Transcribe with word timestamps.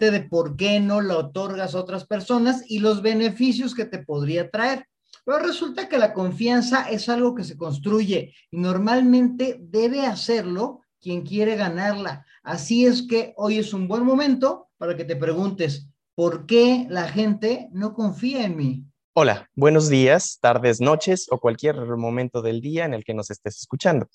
de 0.00 0.22
por 0.22 0.56
qué 0.56 0.80
no 0.80 1.02
la 1.02 1.18
otorgas 1.18 1.74
a 1.74 1.80
otras 1.80 2.06
personas 2.06 2.64
y 2.66 2.78
los 2.78 3.02
beneficios 3.02 3.74
que 3.74 3.84
te 3.84 3.98
podría 3.98 4.50
traer. 4.50 4.86
Pero 5.24 5.40
resulta 5.40 5.88
que 5.88 5.98
la 5.98 6.14
confianza 6.14 6.88
es 6.88 7.08
algo 7.08 7.34
que 7.34 7.44
se 7.44 7.58
construye 7.58 8.32
y 8.50 8.56
normalmente 8.56 9.58
debe 9.60 10.06
hacerlo 10.06 10.80
quien 11.00 11.22
quiere 11.22 11.56
ganarla. 11.56 12.24
Así 12.42 12.86
es 12.86 13.02
que 13.02 13.34
hoy 13.36 13.58
es 13.58 13.74
un 13.74 13.88
buen 13.88 14.04
momento 14.04 14.68
para 14.78 14.96
que 14.96 15.04
te 15.04 15.16
preguntes, 15.16 15.88
¿por 16.14 16.46
qué 16.46 16.86
la 16.88 17.08
gente 17.08 17.68
no 17.72 17.92
confía 17.92 18.44
en 18.44 18.56
mí? 18.56 18.84
Hola, 19.12 19.50
buenos 19.54 19.88
días, 19.88 20.38
tardes, 20.40 20.80
noches 20.80 21.26
o 21.30 21.38
cualquier 21.38 21.76
momento 21.96 22.42
del 22.42 22.60
día 22.60 22.84
en 22.84 22.94
el 22.94 23.04
que 23.04 23.12
nos 23.12 23.30
estés 23.30 23.58
escuchando. 23.58 24.08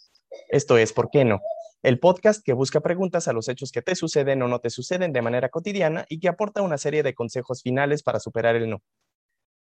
Esto 0.50 0.78
es 0.78 0.94
¿Por 0.94 1.10
qué 1.12 1.26
no? 1.26 1.40
El 1.86 2.00
podcast 2.00 2.44
que 2.44 2.54
busca 2.54 2.80
preguntas 2.80 3.28
a 3.28 3.34
los 3.34 3.48
hechos 3.48 3.72
que 3.72 3.84
te 3.84 3.94
suceden 3.94 4.42
o 4.42 4.48
no 4.48 4.58
te 4.58 4.72
suceden 4.72 5.14
de 5.14 5.22
manera 5.22 5.50
cotidiana 5.50 6.04
y 6.10 6.20
que 6.20 6.28
aporta 6.28 6.64
una 6.64 6.80
serie 6.80 7.04
de 7.04 7.14
consejos 7.14 7.62
finales 7.62 8.02
para 8.02 8.20
superar 8.20 8.56
el 8.56 8.68
no. 8.68 8.82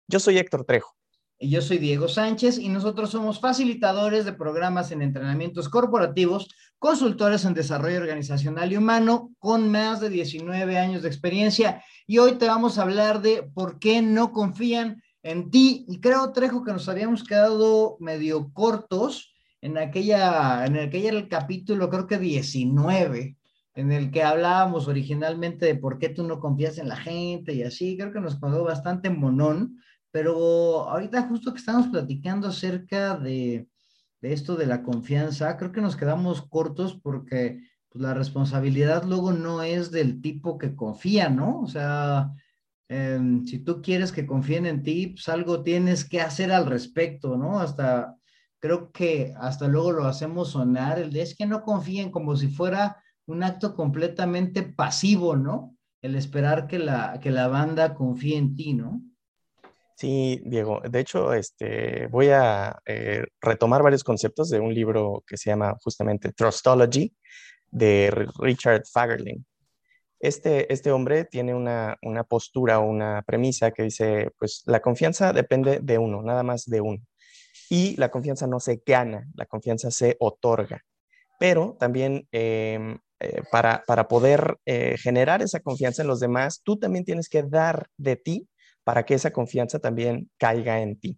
Yo 0.07 0.21
soy 0.21 0.37
Héctor 0.37 0.63
Trejo. 0.63 0.95
Y 1.37 1.49
yo 1.49 1.61
soy 1.61 1.77
Diego 1.77 2.07
Sánchez 2.07 2.57
y 2.57 2.69
nosotros 2.69 3.09
somos 3.09 3.41
facilitadores 3.41 4.23
de 4.23 4.31
programas 4.31 4.93
en 4.93 5.01
entrenamientos 5.01 5.67
corporativos, 5.67 6.47
consultores 6.79 7.43
en 7.43 7.53
desarrollo 7.53 7.97
organizacional 7.97 8.71
y 8.71 8.77
humano 8.77 9.33
con 9.37 9.69
más 9.69 9.99
de 9.99 10.07
19 10.07 10.79
años 10.79 11.01
de 11.01 11.09
experiencia. 11.09 11.83
Y 12.07 12.19
hoy 12.19 12.37
te 12.37 12.47
vamos 12.47 12.77
a 12.77 12.83
hablar 12.83 13.21
de 13.21 13.43
por 13.43 13.77
qué 13.77 14.01
no 14.01 14.31
confían 14.31 15.03
en 15.21 15.51
ti. 15.51 15.83
Y 15.89 15.99
creo, 15.99 16.31
Trejo, 16.31 16.63
que 16.63 16.71
nos 16.71 16.87
habíamos 16.87 17.25
quedado 17.25 17.97
medio 17.99 18.53
cortos 18.53 19.34
en 19.61 19.77
aquella, 19.77 20.65
en 20.65 20.77
aquel 20.77 21.27
capítulo, 21.27 21.89
creo 21.89 22.07
que 22.07 22.19
19, 22.19 23.37
en 23.75 23.91
el 23.91 24.11
que 24.11 24.23
hablábamos 24.23 24.87
originalmente 24.87 25.65
de 25.65 25.75
por 25.75 25.99
qué 25.99 26.09
tú 26.09 26.23
no 26.23 26.39
confías 26.39 26.77
en 26.77 26.87
la 26.87 26.95
gente 26.95 27.53
y 27.53 27.63
así, 27.63 27.97
creo 27.97 28.13
que 28.13 28.21
nos 28.21 28.39
quedó 28.39 28.63
bastante 28.63 29.09
monón, 29.09 29.79
pero 30.11 30.89
ahorita 30.89 31.23
justo 31.23 31.51
que 31.51 31.59
estamos 31.59 31.87
platicando 31.87 32.47
acerca 32.47 33.17
de, 33.17 33.67
de 34.21 34.33
esto 34.33 34.55
de 34.55 34.65
la 34.65 34.81
confianza, 34.81 35.57
creo 35.57 35.71
que 35.71 35.81
nos 35.81 35.95
quedamos 35.95 36.41
cortos 36.41 36.99
porque 37.01 37.59
pues, 37.89 38.01
la 38.01 38.13
responsabilidad 38.13 39.03
luego 39.03 39.33
no 39.33 39.61
es 39.61 39.91
del 39.91 40.21
tipo 40.21 40.57
que 40.57 40.75
confía, 40.75 41.29
¿no? 41.29 41.61
O 41.61 41.67
sea, 41.67 42.31
em, 42.87 43.45
si 43.45 43.59
tú 43.59 43.81
quieres 43.81 44.11
que 44.11 44.25
confíen 44.25 44.65
en 44.65 44.83
ti, 44.83 45.07
pues 45.07 45.27
algo 45.29 45.63
tienes 45.63 46.03
que 46.07 46.21
hacer 46.21 46.51
al 46.51 46.65
respecto, 46.65 47.37
¿no? 47.37 47.59
Hasta 47.59 48.15
creo 48.59 48.91
que 48.91 49.33
hasta 49.37 49.67
luego 49.67 49.91
lo 49.91 50.05
hacemos 50.05 50.51
sonar, 50.51 50.99
el 50.99 51.11
de 51.11 51.21
es 51.21 51.35
que 51.35 51.45
no 51.45 51.63
confíen 51.63 52.11
como 52.11 52.35
si 52.35 52.47
fuera 52.47 53.03
un 53.27 53.43
acto 53.43 53.75
completamente 53.75 54.63
pasivo, 54.63 55.35
¿no? 55.35 55.75
El 56.01 56.15
esperar 56.15 56.67
que 56.67 56.79
la, 56.79 57.19
que 57.21 57.31
la 57.31 57.47
banda 57.47 57.95
confíe 57.95 58.37
en 58.37 58.55
ti, 58.55 58.73
¿no? 58.73 59.01
Sí, 59.95 60.41
Diego. 60.45 60.81
De 60.89 60.99
hecho, 60.99 61.33
este, 61.33 62.07
voy 62.07 62.27
a 62.27 62.77
eh, 62.85 63.23
retomar 63.39 63.81
varios 63.81 64.03
conceptos 64.03 64.49
de 64.49 64.59
un 64.59 64.73
libro 64.73 65.23
que 65.25 65.37
se 65.37 65.49
llama 65.49 65.75
justamente 65.81 66.33
Trustology 66.33 67.15
de 67.71 68.27
Richard 68.39 68.83
Fagerling. 68.91 69.45
Este, 70.19 70.71
este 70.71 70.91
hombre 70.91 71.25
tiene 71.25 71.53
una, 71.53 71.97
una 72.01 72.23
postura 72.23 72.79
o 72.79 72.85
una 72.85 73.21
premisa 73.25 73.71
que 73.71 73.83
dice, 73.83 74.31
pues 74.37 74.63
la 74.65 74.81
confianza 74.81 75.31
depende 75.31 75.79
de 75.81 75.97
uno, 75.97 76.21
nada 76.21 76.43
más 76.43 76.65
de 76.65 76.81
uno. 76.81 77.01
Y 77.69 77.95
la 77.97 78.09
confianza 78.09 78.47
no 78.47 78.59
se 78.59 78.81
gana, 78.85 79.27
la 79.35 79.45
confianza 79.45 79.91
se 79.91 80.15
otorga. 80.19 80.81
Pero 81.39 81.75
también 81.79 82.27
em, 82.31 82.97
eh, 83.19 83.41
para, 83.49 83.83
para, 83.87 84.07
poder 84.07 84.57
eh, 84.65 84.97
generar 84.97 85.41
esa 85.41 85.61
confianza 85.61 86.01
en 86.01 86.07
los 86.09 86.19
demás, 86.19 86.61
tú 86.63 86.77
también 86.77 87.05
tienes 87.05 87.29
que 87.29 87.43
dar 87.43 87.87
de 87.97 88.17
ti 88.17 88.49
para 88.83 89.05
que 89.05 89.13
esa 89.13 89.31
confianza 89.31 89.79
también 89.79 90.29
caiga 90.37 90.81
en 90.81 90.99
ti. 90.99 91.17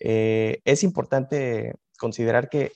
Eh, 0.00 0.60
es 0.64 0.82
importante 0.82 1.74
considerar 1.98 2.48
que 2.48 2.72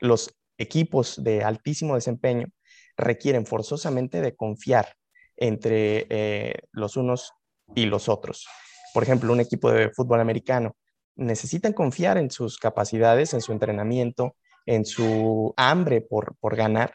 los 0.00 0.34
equipos 0.58 1.22
de 1.22 1.44
altísimo 1.44 1.94
desempeño 1.94 2.48
requieren 2.96 3.46
forzosamente 3.46 4.20
de 4.20 4.34
confiar 4.34 4.96
entre 5.36 6.62
los 6.72 6.96
unos 6.96 7.32
y 7.74 7.86
los 7.86 8.08
otros. 8.08 8.46
Por 8.92 9.02
ejemplo, 9.02 9.32
un 9.32 9.40
equipo 9.40 9.70
de 9.70 9.90
fútbol 9.90 10.20
americano 10.20 10.76
necesitan 11.16 11.72
confiar 11.72 12.18
en 12.18 12.30
sus 12.30 12.58
capacidades, 12.58 13.34
en 13.34 13.40
su 13.40 13.52
entrenamiento, 13.52 14.36
en 14.66 14.84
su 14.84 15.54
hambre 15.56 16.00
por, 16.00 16.36
ganar 16.56 16.94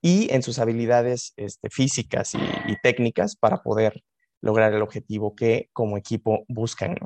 y 0.00 0.32
en 0.32 0.42
sus 0.42 0.58
habilidades 0.58 1.32
este, 1.36 1.70
físicas 1.70 2.34
y, 2.34 2.76
técnicas 2.82 3.36
para 3.36 3.62
poder 3.62 4.02
lograr 4.40 4.74
el 4.74 4.82
objetivo 4.82 5.34
que 5.34 5.70
como 5.72 5.96
equipo 5.96 6.44
buscan. 6.48 6.96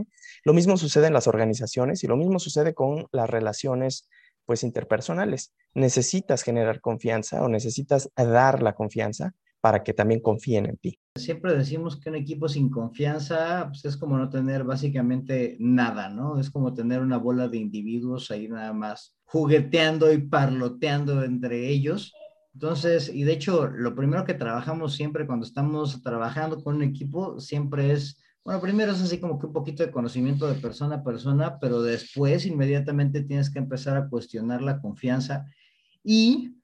Lo 0.44 0.52
mismo 0.52 0.76
sucede 0.76 1.06
en 1.06 1.12
las 1.12 1.28
organizaciones 1.28 2.02
y 2.02 2.08
lo 2.08 2.16
mismo 2.16 2.41
sucede 2.41 2.74
con 2.74 3.06
las 3.12 3.30
relaciones 3.30 4.08
pues 4.44 4.64
interpersonales. 4.64 5.54
Necesitas 5.74 6.42
generar 6.42 6.80
confianza 6.80 7.42
o 7.42 7.48
necesitas 7.48 8.10
dar 8.16 8.62
la 8.62 8.74
confianza 8.74 9.34
para 9.60 9.82
que 9.82 9.92
también 9.92 10.20
confíen 10.20 10.66
en 10.66 10.76
ti. 10.76 10.98
Siempre 11.16 11.56
decimos 11.56 11.98
que 11.98 12.10
un 12.10 12.16
equipo 12.16 12.48
sin 12.48 12.70
confianza 12.70 13.66
pues, 13.69 13.84
es 13.84 13.96
como 13.96 14.16
no 14.16 14.28
tener 14.28 14.64
básicamente 14.64 15.56
nada, 15.58 16.08
¿no? 16.08 16.38
Es 16.38 16.50
como 16.50 16.74
tener 16.74 17.00
una 17.00 17.19
bola 17.19 17.48
de 17.48 17.58
individuos 17.58 18.30
ahí 18.30 18.48
nada 18.48 18.72
más 18.72 19.16
jugueteando 19.24 20.12
y 20.12 20.18
parloteando 20.18 21.24
entre 21.24 21.68
ellos. 21.68 22.12
Entonces, 22.54 23.12
y 23.12 23.24
de 23.24 23.32
hecho, 23.32 23.68
lo 23.68 23.94
primero 23.94 24.24
que 24.24 24.34
trabajamos 24.34 24.94
siempre 24.94 25.26
cuando 25.26 25.47
estamos 25.47 26.02
trabajando 26.02 26.62
con 26.62 26.76
un 26.76 26.82
equipo, 26.82 27.38
siempre 27.38 27.92
es, 27.92 28.20
bueno, 28.44 28.60
primero 28.60 28.92
es 28.92 29.02
así 29.02 29.18
como 29.18 29.38
que 29.38 29.47
un 29.47 29.52
poquito 29.52 29.84
de 29.84 29.92
conocimiento 29.92 30.48
de 30.48 30.60
persona 30.60 30.97
a 30.97 31.04
persona, 31.04 31.58
pero 31.60 31.82
después 31.82 32.47
inmediatamente 32.47 33.22
tienes 33.22 33.50
que 33.50 33.58
empezar 33.58 33.97
a 33.97 34.08
cuestionar 34.08 34.62
la 34.62 34.80
confianza 34.80 35.47
y 36.02 36.57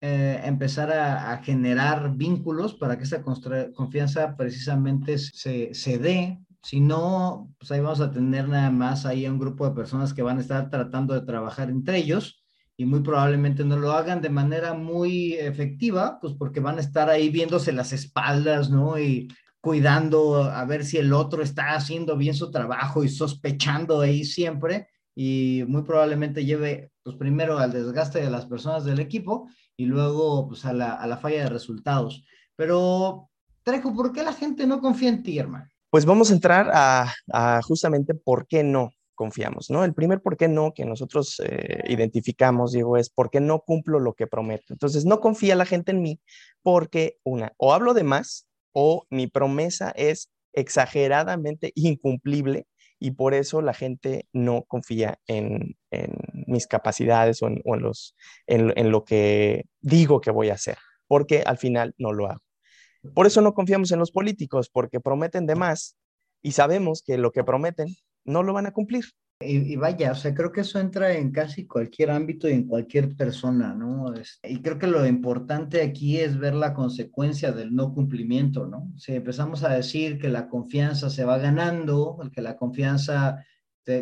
eh, 0.00 0.40
empezar 0.44 0.92
a, 0.92 1.36
generar 1.42 2.14
vínculos 2.16 2.74
para 2.74 2.96
que 2.96 3.04
esa 3.04 3.22
confianza 3.22 4.36
precisamente 4.36 5.18
se, 5.18 5.74
se 5.74 5.98
dé. 5.98 6.38
Si 6.62 6.80
no, 6.80 7.52
pues 7.58 7.70
ahí 7.70 7.80
vamos 7.80 8.00
a 8.00 8.10
tener 8.10 8.48
nada 8.48 8.70
más 8.70 9.06
ahí 9.06 9.26
a 9.26 9.32
un 9.32 9.38
grupo 9.38 9.68
de 9.68 9.74
personas 9.74 10.14
que 10.14 10.22
van 10.22 10.38
a 10.38 10.40
estar 10.40 10.70
tratando 10.70 11.14
de 11.14 11.26
trabajar 11.26 11.70
entre 11.70 11.98
ellos 11.98 12.44
y 12.76 12.84
muy 12.84 13.00
probablemente 13.00 13.64
no 13.64 13.76
lo 13.76 13.90
hagan 13.90 14.22
de 14.22 14.30
manera 14.30 14.72
muy 14.72 15.34
efectiva, 15.34 16.18
pues 16.20 16.34
porque 16.38 16.60
van 16.60 16.78
a 16.78 16.80
estar 16.80 17.10
ahí 17.10 17.28
viéndose 17.28 17.72
las 17.72 17.92
espaldas, 17.92 18.70
¿no? 18.70 18.98
Y 19.00 19.28
cuidando 19.60 20.44
a 20.44 20.64
ver 20.64 20.84
si 20.84 20.96
el 20.96 21.12
otro 21.12 21.42
está 21.42 21.74
haciendo 21.74 22.16
bien 22.16 22.34
su 22.34 22.52
trabajo 22.52 23.02
y 23.02 23.08
sospechando 23.08 24.00
ahí 24.00 24.24
siempre 24.24 24.86
y 25.12 25.64
muy 25.66 25.82
probablemente 25.82 26.44
lleve, 26.44 26.92
pues 27.02 27.16
primero 27.16 27.58
al 27.58 27.72
desgaste 27.72 28.20
de 28.20 28.30
las 28.30 28.46
personas 28.46 28.84
del 28.84 29.00
equipo 29.00 29.48
y 29.78 29.86
luego 29.86 30.48
pues, 30.48 30.66
a, 30.66 30.74
la, 30.74 30.92
a 30.92 31.06
la 31.06 31.16
falla 31.16 31.44
de 31.44 31.48
resultados. 31.48 32.24
Pero, 32.56 33.30
Trejo, 33.62 33.94
¿por 33.94 34.12
qué 34.12 34.22
la 34.24 34.32
gente 34.32 34.66
no 34.66 34.80
confía 34.80 35.08
en 35.08 35.22
ti, 35.22 35.38
hermano? 35.38 35.68
Pues 35.88 36.04
vamos 36.04 36.30
a 36.30 36.34
entrar 36.34 36.70
a, 36.72 37.62
justamente 37.62 38.14
por 38.14 38.46
qué 38.46 38.62
no 38.62 38.90
confiamos, 39.14 39.70
¿no? 39.70 39.84
El 39.84 39.94
primer 39.94 40.20
por 40.20 40.36
qué 40.36 40.48
no 40.48 40.74
que 40.74 40.84
nosotros 40.84 41.40
eh, 41.44 41.84
identificamos, 41.88 42.72
Diego, 42.72 42.96
es 42.96 43.08
por 43.08 43.30
qué 43.30 43.40
no 43.40 43.60
cumplo 43.60 43.98
lo 43.98 44.14
que 44.14 44.26
prometo. 44.26 44.72
Entonces, 44.72 45.04
no 45.04 45.20
confía 45.20 45.54
la 45.56 45.64
gente 45.64 45.92
en 45.92 46.02
mí 46.02 46.20
porque, 46.62 47.18
una, 47.24 47.52
o 47.56 47.72
hablo 47.72 47.94
de 47.94 48.04
más 48.04 48.46
o 48.72 49.06
mi 49.10 49.28
promesa 49.28 49.90
es 49.96 50.30
exageradamente 50.52 51.72
incumplible 51.74 52.66
y 52.98 53.12
por 53.12 53.34
eso 53.34 53.62
la 53.62 53.74
gente 53.74 54.26
no 54.32 54.64
confía 54.64 55.18
en, 55.26 55.76
mis 56.46 56.66
capacidades 56.66 57.42
o, 57.42 57.48
en, 57.48 57.62
los, 57.80 58.14
en, 58.46 58.90
lo 58.90 59.04
que 59.04 59.64
digo 59.80 60.20
que 60.20 60.30
voy 60.30 60.50
a 60.50 60.54
hacer, 60.54 60.76
porque 61.06 61.42
al 61.46 61.58
final 61.58 61.94
no 61.98 62.12
lo 62.12 62.26
hago. 62.26 62.42
Por 63.14 63.26
eso 63.26 63.40
no 63.40 63.54
confiamos 63.54 63.92
en 63.92 63.98
los 63.98 64.10
políticos, 64.10 64.70
porque 64.70 65.00
prometen 65.00 65.46
de 65.46 65.54
más 65.54 65.96
y 66.42 66.52
sabemos 66.52 67.02
que 67.02 67.16
lo 67.16 67.32
que 67.32 67.44
prometen 67.44 67.88
no 68.24 68.42
lo 68.42 68.52
van 68.52 68.66
a 68.66 68.72
cumplir. 68.72 69.04
Y, 69.40 69.76
vaya, 69.76 70.10
o 70.10 70.14
sea, 70.16 70.34
creo 70.34 70.50
que 70.50 70.62
eso 70.62 70.80
entra 70.80 71.12
en 71.12 71.30
casi 71.30 71.64
cualquier 71.64 72.10
ámbito 72.10 72.48
y 72.48 72.54
en 72.54 72.66
cualquier 72.66 73.14
persona, 73.14 73.72
¿no? 73.72 74.12
y 74.42 74.60
creo 74.60 74.80
que 74.80 74.88
lo 74.88 75.06
importante 75.06 75.80
aquí 75.80 76.18
es 76.18 76.36
ver 76.36 76.54
la 76.54 76.74
consecuencia 76.74 77.52
del 77.52 77.72
no 77.72 77.94
cumplimiento, 77.94 78.66
¿no? 78.66 78.92
Si 78.96 79.14
empezamos 79.14 79.62
a 79.62 79.74
decir 79.74 80.18
que 80.18 80.28
la 80.28 80.48
confianza 80.48 81.08
se 81.08 81.24
va 81.24 81.38
ganando, 81.38 82.18
que 82.34 82.42
la 82.42 82.56
confianza 82.56 83.44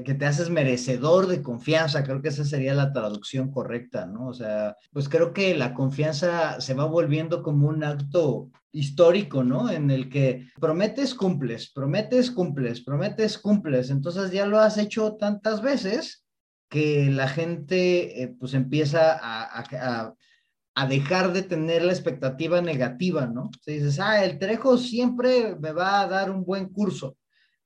que 0.04 0.14
te 0.14 0.26
haces 0.26 0.50
merecedor 0.50 1.28
de 1.28 1.42
confianza, 1.42 2.02
creo 2.02 2.20
que 2.20 2.28
esa 2.28 2.44
sería 2.44 2.74
la 2.74 2.92
traducción 2.92 3.52
correcta, 3.52 4.06
¿no? 4.06 4.28
O 4.28 4.34
sea, 4.34 4.76
pues 4.92 5.08
creo 5.08 5.32
que 5.32 5.56
la 5.56 5.74
confianza 5.74 6.60
se 6.60 6.74
va 6.74 6.86
volviendo 6.86 7.42
como 7.42 7.68
un 7.68 7.84
acto 7.84 8.50
histórico, 8.72 9.44
¿no? 9.44 9.70
En 9.70 9.90
el 9.90 10.08
que 10.08 10.48
prometes, 10.60 11.14
cumples, 11.14 11.70
prometes, 11.72 12.30
cumples, 12.30 12.80
prometes, 12.82 13.38
cumples. 13.38 13.90
Entonces 13.90 14.32
ya 14.32 14.44
lo 14.46 14.58
has 14.58 14.76
hecho 14.76 15.14
tantas 15.14 15.62
veces 15.62 16.24
que 16.68 17.08
la 17.10 17.28
gente 17.28 18.22
eh, 18.22 18.34
pues 18.38 18.54
empieza 18.54 19.18
a, 19.22 20.14
a 20.76 20.86
dejar 20.86 21.32
de 21.32 21.42
tener 21.42 21.82
la 21.82 21.92
expectativa 21.92 22.60
negativa, 22.60 23.26
¿no? 23.26 23.50
Si 23.62 23.72
dices, 23.72 23.98
ah, 23.98 24.22
el 24.22 24.38
Trejo 24.38 24.76
siempre 24.76 25.56
me 25.56 25.72
va 25.72 26.02
a 26.02 26.06
dar 26.06 26.30
un 26.30 26.44
buen 26.44 26.68
curso. 26.68 27.16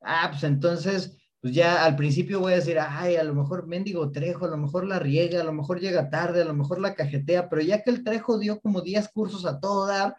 Ah, 0.01 0.29
pues 0.31 0.45
entonces, 0.45 1.17
pues 1.41 1.55
ya 1.55 1.85
al 1.85 1.97
principio 1.97 2.41
voy 2.41 2.53
a 2.53 2.57
decir, 2.57 2.79
ay, 2.79 3.17
a 3.17 3.25
lo 3.25 3.35
mejor 3.35 3.67
mendigo 3.67 4.11
Trejo, 4.11 4.45
a 4.45 4.51
lo 4.51 4.59
mejor 4.59 4.87
la 4.87 4.99
riega, 4.99 5.41
a 5.41 5.45
lo 5.45 5.53
mejor 5.53 5.81
llega 5.81 6.11
tarde, 6.11 6.43
a 6.43 6.45
lo 6.45 6.55
mejor 6.55 6.81
la 6.81 6.95
cajetea, 6.95 7.49
pero 7.49 7.63
ya 7.63 7.83
que 7.83 7.91
el 7.91 8.05
Trejo 8.05 8.39
dio 8.39 8.61
como 8.61 8.83
10 8.83 9.09
cursos 9.09 9.47
a 9.47 9.59
todo 9.59 9.87
dar, 9.87 10.15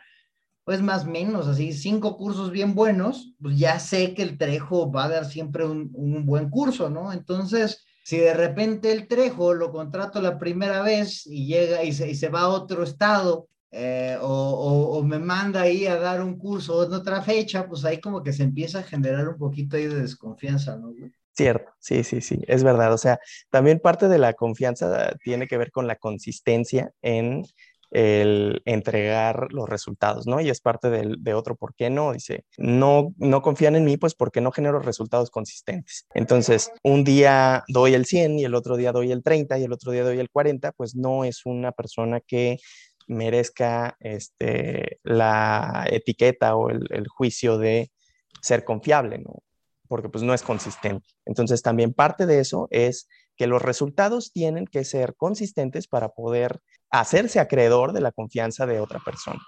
pues 0.63 0.81
más 0.81 1.05
menos, 1.05 1.47
así, 1.47 1.73
cinco 1.73 2.17
cursos 2.17 2.51
bien 2.51 2.73
buenos, 2.73 3.33
pues 3.39 3.57
ya 3.57 3.79
sé 3.79 4.13
que 4.15 4.23
el 4.23 4.37
Trejo 4.37 4.91
va 4.91 5.05
a 5.05 5.09
dar 5.09 5.25
siempre 5.25 5.65
un, 5.65 5.91
un 5.93 6.25
buen 6.25 6.49
curso, 6.49 6.89
¿no? 6.89 7.13
Entonces, 7.13 7.85
si 8.03 8.17
de 8.17 8.33
repente 8.33 8.91
el 8.91 9.07
Trejo 9.07 9.53
lo 9.53 9.71
contrato 9.71 10.21
la 10.21 10.39
primera 10.39 10.81
vez 10.81 11.27
y 11.27 11.45
llega 11.45 11.83
y 11.83 11.93
se, 11.93 12.09
y 12.09 12.15
se 12.15 12.29
va 12.29 12.41
a 12.41 12.49
otro 12.49 12.83
estado 12.83 13.47
eh, 13.71 14.17
o, 14.21 14.97
o, 14.97 15.03
me 15.03 15.17
manda 15.17 15.61
ahí 15.61 15.87
a 15.87 15.95
dar 15.95 16.21
un 16.21 16.37
curso 16.37 16.85
en 16.85 16.93
otra 16.93 17.21
fecha, 17.21 17.67
pues 17.67 17.85
ahí 17.85 18.01
como 18.01 18.21
que 18.21 18.33
se 18.33 18.43
empieza 18.43 18.79
a 18.79 18.83
generar 18.83 19.29
un 19.29 19.37
poquito 19.37 19.77
ahí 19.77 19.87
de 19.87 20.01
desconfianza, 20.01 20.75
¿no? 20.77 20.93
Cierto, 21.33 21.71
sí, 21.79 22.03
sí, 22.03 22.19
sí, 22.19 22.41
es 22.47 22.63
verdad. 22.63 22.93
O 22.93 22.97
sea, 22.97 23.19
también 23.49 23.79
parte 23.79 24.09
de 24.09 24.17
la 24.17 24.33
confianza 24.33 25.13
tiene 25.23 25.47
que 25.47 25.57
ver 25.57 25.71
con 25.71 25.87
la 25.87 25.95
consistencia 25.95 26.91
en 27.01 27.43
el 27.91 28.61
entregar 28.65 29.47
los 29.51 29.67
resultados, 29.69 30.25
¿no? 30.25 30.39
Y 30.41 30.49
es 30.49 30.61
parte 30.61 30.89
de 30.89 31.33
otro, 31.33 31.55
¿por 31.55 31.75
qué 31.75 31.89
no? 31.89 32.13
Dice, 32.13 32.45
no, 32.57 33.13
no 33.17 33.41
confían 33.41 33.75
en 33.75 33.83
mí, 33.83 33.97
pues 33.97 34.15
porque 34.15 34.41
no 34.41 34.51
genero 34.51 34.79
resultados 34.79 35.29
consistentes. 35.29 36.07
Entonces, 36.13 36.71
un 36.83 37.03
día 37.03 37.63
doy 37.67 37.93
el 37.93 38.05
100 38.05 38.39
y 38.39 38.45
el 38.45 38.55
otro 38.55 38.77
día 38.77 38.93
doy 38.93 39.11
el 39.11 39.23
30 39.23 39.59
y 39.59 39.63
el 39.63 39.73
otro 39.73 39.91
día 39.91 40.03
doy 40.03 40.19
el 40.19 40.29
40, 40.29 40.71
pues 40.71 40.95
no 40.95 41.25
es 41.25 41.45
una 41.45 41.73
persona 41.73 42.21
que 42.21 42.57
merezca 43.11 43.97
este, 43.99 44.99
la 45.03 45.85
etiqueta 45.89 46.55
o 46.55 46.69
el, 46.69 47.07
juicio 47.07 47.57
de 47.57 47.91
ser 48.41 48.63
confiable, 48.63 49.19
¿no? 49.19 49.43
Porque 49.87 50.09
pues 50.09 50.23
no 50.23 50.33
es 50.33 50.41
consistente. 50.41 51.07
Entonces, 51.25 51.61
también 51.61 51.93
parte 51.93 52.25
de 52.25 52.39
eso 52.39 52.67
es 52.71 53.07
que 53.35 53.47
los 53.47 53.61
resultados 53.61 54.31
tienen 54.31 54.65
que 54.65 54.85
ser 54.85 55.15
consistentes 55.15 55.87
para 55.87 56.09
poder 56.09 56.61
hacerse 56.89 57.39
acreedor 57.39 57.91
de 57.91 58.01
la 58.01 58.11
confianza 58.11 58.65
de 58.65 58.79
otra 58.79 58.99
persona. 59.03 59.41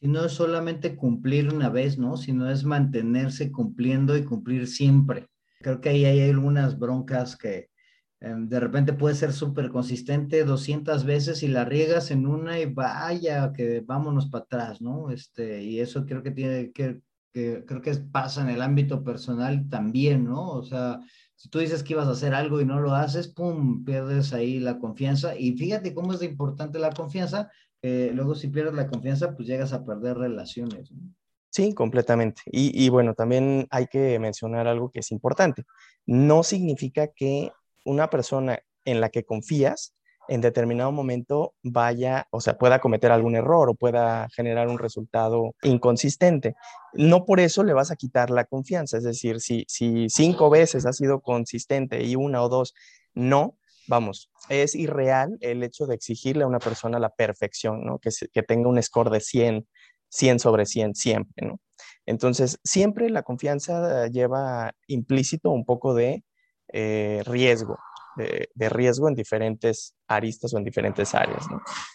Si 0.00 0.08
no 0.08 0.24
es 0.24 0.32
solamente 0.32 0.96
cumplir 0.96 1.52
una 1.52 1.68
vez, 1.68 1.98
¿no? 1.98 2.16
Sino 2.16 2.50
es 2.50 2.64
mantenerse 2.64 3.50
cumpliendo 3.50 4.16
y 4.16 4.24
cumplir 4.24 4.66
siempre. 4.66 5.28
Creo 5.60 5.80
que 5.80 5.90
ahí 5.90 6.04
hay 6.04 6.30
algunas 6.30 6.78
broncas 6.78 7.36
que 7.36 7.68
de 8.20 8.58
repente 8.60 8.92
puede 8.92 9.14
ser 9.14 9.32
súper 9.32 9.70
consistente 9.70 10.44
200 10.44 11.04
veces 11.04 11.42
y 11.44 11.48
la 11.48 11.64
riegas 11.64 12.10
en 12.10 12.26
una 12.26 12.58
y 12.58 12.66
vaya 12.66 13.52
que 13.52 13.80
vámonos 13.80 14.26
para 14.26 14.44
atrás, 14.44 14.80
¿no? 14.80 15.10
Este, 15.10 15.62
y 15.62 15.78
eso 15.78 16.04
creo 16.04 16.22
que 16.22 16.32
tiene 16.32 16.72
que, 16.72 17.00
que 17.32 17.64
creo 17.64 17.80
que 17.80 17.94
pasa 17.94 18.42
en 18.42 18.48
el 18.48 18.62
ámbito 18.62 19.04
personal 19.04 19.68
también, 19.68 20.24
¿no? 20.24 20.48
O 20.48 20.64
sea, 20.64 20.98
si 21.36 21.48
tú 21.48 21.60
dices 21.60 21.84
que 21.84 21.92
ibas 21.92 22.08
a 22.08 22.12
hacer 22.12 22.34
algo 22.34 22.60
y 22.60 22.64
no 22.64 22.80
lo 22.80 22.92
haces, 22.92 23.28
¡pum!, 23.28 23.84
pierdes 23.84 24.32
ahí 24.32 24.58
la 24.58 24.78
confianza. 24.80 25.38
Y 25.38 25.52
fíjate 25.56 25.94
cómo 25.94 26.12
es 26.12 26.22
importante 26.22 26.80
la 26.80 26.90
confianza. 26.90 27.50
luego 27.82 28.34
si 28.34 28.48
pierdes 28.48 28.74
la 28.74 28.88
confianza, 28.88 29.36
pues 29.36 29.46
llegas 29.46 29.72
a 29.72 29.84
perder 29.84 30.18
relaciones. 30.18 30.92
Sí, 31.50 31.72
completamente. 31.72 32.42
Y, 32.46 32.84
y, 32.84 32.88
bueno, 32.88 33.14
también 33.14 33.68
hay 33.70 33.86
que 33.86 34.18
mencionar 34.18 34.66
algo 34.66 34.90
que 34.90 35.00
es 35.00 35.12
importante. 35.12 35.64
No 36.04 36.42
significa 36.42 37.08
que 37.08 37.52
una 37.88 38.10
persona 38.10 38.60
en 38.84 39.00
la 39.00 39.08
que 39.08 39.24
confías 39.24 39.94
en 40.28 40.42
determinado 40.42 40.92
momento 40.92 41.54
vaya, 41.62 42.26
o 42.30 42.40
sea, 42.42 42.58
pueda 42.58 42.80
cometer 42.80 43.10
algún 43.10 43.34
error 43.34 43.70
o 43.70 43.74
pueda 43.74 44.28
generar 44.36 44.68
un 44.68 44.78
resultado 44.78 45.54
inconsistente. 45.62 46.54
No 46.92 47.24
por 47.24 47.40
eso 47.40 47.64
le 47.64 47.72
vas 47.72 47.90
a 47.90 47.96
quitar 47.96 48.28
la 48.28 48.44
confianza, 48.44 48.98
es 48.98 49.04
decir, 49.04 49.40
si, 49.40 49.64
si 49.68 50.10
cinco 50.10 50.50
veces 50.50 50.84
ha 50.84 50.92
sido 50.92 51.20
consistente 51.20 52.04
y 52.04 52.14
una 52.14 52.42
o 52.42 52.50
dos 52.50 52.74
no, 53.14 53.56
vamos, 53.86 54.30
es 54.50 54.74
irreal 54.74 55.38
el 55.40 55.62
hecho 55.62 55.86
de 55.86 55.94
exigirle 55.94 56.44
a 56.44 56.46
una 56.46 56.58
persona 56.58 56.98
la 56.98 57.08
perfección, 57.08 57.86
¿no? 57.86 57.98
Que, 57.98 58.10
que 58.30 58.42
tenga 58.42 58.68
un 58.68 58.82
score 58.82 59.10
de 59.10 59.20
100, 59.20 59.66
100 60.10 60.38
sobre 60.40 60.66
100 60.66 60.94
siempre, 60.94 61.46
¿no? 61.46 61.58
Entonces, 62.04 62.58
siempre 62.64 63.08
la 63.08 63.22
confianza 63.22 64.08
lleva 64.08 64.72
implícito 64.88 65.50
un 65.50 65.64
poco 65.64 65.94
de 65.94 66.22
eh, 66.72 67.22
riesgo, 67.24 67.78
de, 68.16 68.68
riesgo 68.68 69.08
en 69.08 69.14
diferentes 69.14 69.94
aristas 70.08 70.52
o 70.52 70.58
en 70.58 70.64
diferentes 70.64 71.14
áreas. 71.14 71.44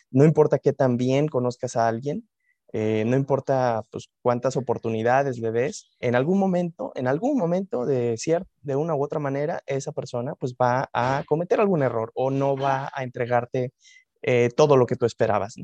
No, 0.09 0.23
importa 0.23 0.59
qué 0.59 0.73
tan 0.73 0.97
bien 0.97 1.27
conozcas 1.27 1.75
a 1.75 1.87
alguien, 1.87 2.27
eh, 2.71 3.03
no 3.05 3.15
importa 3.15 3.83
pues, 3.91 4.09
cuántas 4.21 4.57
oportunidades 4.57 5.37
le 5.37 5.51
des, 5.51 5.91
en 5.99 6.15
algún 6.15 6.39
momento, 6.39 6.91
en 6.95 7.07
algún 7.07 7.37
momento 7.37 7.85
de, 7.85 8.17
de 8.61 8.75
una 8.75 8.95
u 8.95 9.03
otra 9.03 9.19
manera, 9.19 9.61
esa 9.67 9.91
persona 9.91 10.33
pues, 10.35 10.55
va 10.59 10.89
a 10.91 11.23
cometer 11.27 11.59
algún 11.59 11.83
error 11.83 12.11
o 12.15 12.31
no 12.31 12.57
va 12.57 12.89
a 12.93 13.03
entregarte 13.03 13.73
eh, 14.21 14.49
todo 14.55 14.77
lo 14.77 14.85
que 14.85 14.95
tú 14.95 15.05
esperabas. 15.05 15.55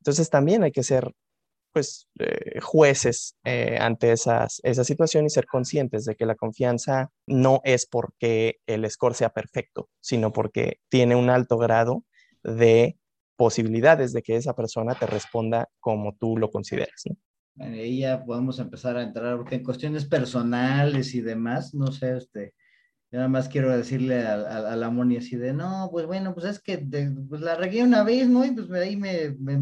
Entonces 0.00 0.28
también 0.28 0.64
hay 0.64 0.72
que 0.72 0.82
ser 0.82 1.12
pues, 1.74 2.08
eh, 2.20 2.60
jueces 2.62 3.36
eh, 3.44 3.76
ante 3.78 4.12
esas, 4.12 4.60
esa 4.62 4.84
situación 4.84 5.26
y 5.26 5.30
ser 5.30 5.46
conscientes 5.46 6.04
de 6.04 6.14
que 6.14 6.24
la 6.24 6.36
confianza 6.36 7.10
no 7.26 7.60
es 7.64 7.86
porque 7.86 8.60
el 8.66 8.88
score 8.88 9.14
sea 9.14 9.30
perfecto, 9.30 9.90
sino 10.00 10.32
porque 10.32 10.78
tiene 10.88 11.16
un 11.16 11.28
alto 11.28 11.58
grado 11.58 12.04
de 12.44 12.96
posibilidades 13.36 14.12
de 14.12 14.22
que 14.22 14.36
esa 14.36 14.54
persona 14.54 14.94
te 14.94 15.06
responda 15.06 15.68
como 15.80 16.14
tú 16.16 16.38
lo 16.38 16.50
consideras. 16.50 17.02
ahí 17.58 17.98
ya 17.98 18.24
podemos 18.24 18.60
empezar 18.60 18.96
a 18.96 19.02
entrar, 19.02 19.36
porque 19.36 19.56
en 19.56 19.64
cuestiones 19.64 20.04
personales 20.04 21.12
y 21.14 21.20
demás, 21.20 21.74
no 21.74 21.88
sé, 21.88 22.16
este, 22.16 22.54
yo 23.14 23.18
nada 23.18 23.28
más 23.28 23.48
quiero 23.48 23.70
decirle 23.70 24.26
a, 24.26 24.74
la 24.74 24.90
Moni 24.90 25.18
así 25.18 25.36
de, 25.36 25.52
no, 25.52 25.88
pues 25.92 26.04
bueno, 26.04 26.34
pues 26.34 26.46
es 26.46 26.58
que 26.58 26.78
pues 27.28 27.42
la 27.42 27.54
regué 27.54 27.84
una 27.84 28.02
vez, 28.02 28.28
¿no? 28.28 28.44
Y 28.44 28.50
pues 28.50 28.68
ahí 28.72 28.96
me, 28.96 29.36
me 29.38 29.56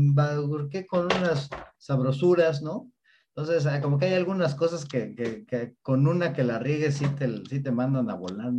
con 0.86 1.04
unas 1.04 1.50
sabrosuras, 1.76 2.62
¿no? 2.62 2.90
Entonces, 3.36 3.66
ah, 3.66 3.82
como 3.82 3.98
que 3.98 4.06
hay 4.06 4.14
algunas 4.14 4.54
cosas 4.54 4.86
que, 4.86 5.14
que, 5.46 5.74
con 5.82 6.08
una 6.08 6.32
que 6.32 6.44
la 6.44 6.60
riegue 6.60 6.92
sí 6.92 7.04
te, 7.18 7.28
sí 7.44 7.60
te 7.60 7.70
mandan 7.70 8.08
a 8.08 8.14
volar. 8.14 8.52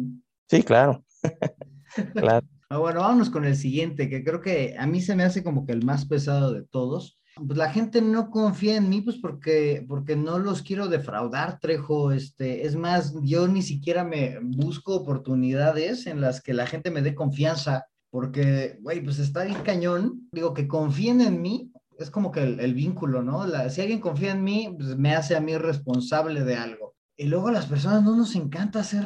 Sí, 0.48 0.62
claro. 0.62 1.04
claro. 2.14 2.46
Ah, 2.70 2.78
bueno, 2.78 3.00
vámonos 3.00 3.32
con 3.32 3.46
el 3.46 3.56
siguiente, 3.56 4.08
que 4.08 4.24
creo 4.24 4.42
que 4.42 4.76
a 4.78 4.86
mí 4.86 5.02
se 5.02 5.16
me 5.16 5.24
hace 5.24 5.44
como 5.44 5.66
que 5.66 5.72
el 5.72 5.84
más 5.84 6.06
pesado 6.06 6.54
de 6.54 6.68
todos 6.68 7.20
pues 7.36 7.58
la 7.58 7.70
gente 7.70 8.02
no 8.02 8.30
confía 8.30 8.78
en 8.78 8.90
mí, 8.90 9.02
pues 9.02 9.18
porque, 9.18 9.86
porque 9.88 10.16
no 10.16 10.40
los 10.40 10.62
quiero 10.62 10.88
defraudar, 10.88 11.60
Trejo. 11.60 12.12
Este, 12.12 12.66
es 12.66 12.76
más, 12.76 13.14
yo 13.22 13.48
ni 13.48 13.62
siquiera 13.62 14.04
me 14.04 14.40
busco 14.42 14.96
oportunidades 14.96 16.08
en 16.08 16.22
las 16.22 16.42
que 16.42 16.54
la 16.54 16.68
gente 16.68 16.92
me 16.92 17.02
dé 17.02 17.16
confianza, 17.16 17.86
porque, 18.10 18.78
güey, 18.82 19.02
pues 19.04 19.20
está 19.20 19.44
bien 19.44 19.62
cañón. 19.64 20.30
Digo, 20.32 20.54
que 20.54 20.68
confíen 20.68 21.22
en 21.22 21.42
mí, 21.42 21.72
es 21.98 22.10
como 22.10 22.32
que 22.32 22.44
el, 22.44 22.74
vínculo, 22.74 23.24
¿no? 23.24 23.48
si 23.70 23.82
alguien 23.82 24.00
confía 24.00 24.32
en 24.32 24.44
mí, 24.44 24.74
pues 24.78 24.96
me 24.98 25.16
hace 25.16 25.36
a 25.36 25.42
mí 25.42 25.58
responsable 25.58 26.44
de 26.44 26.56
algo. 26.56 26.96
Y 27.16 27.26
luego 27.26 27.50
a 27.50 27.52
las 27.52 27.68
personas 27.68 28.04
no 28.04 28.16
nos 28.16 28.36
encanta 28.36 28.84
ser 28.84 29.06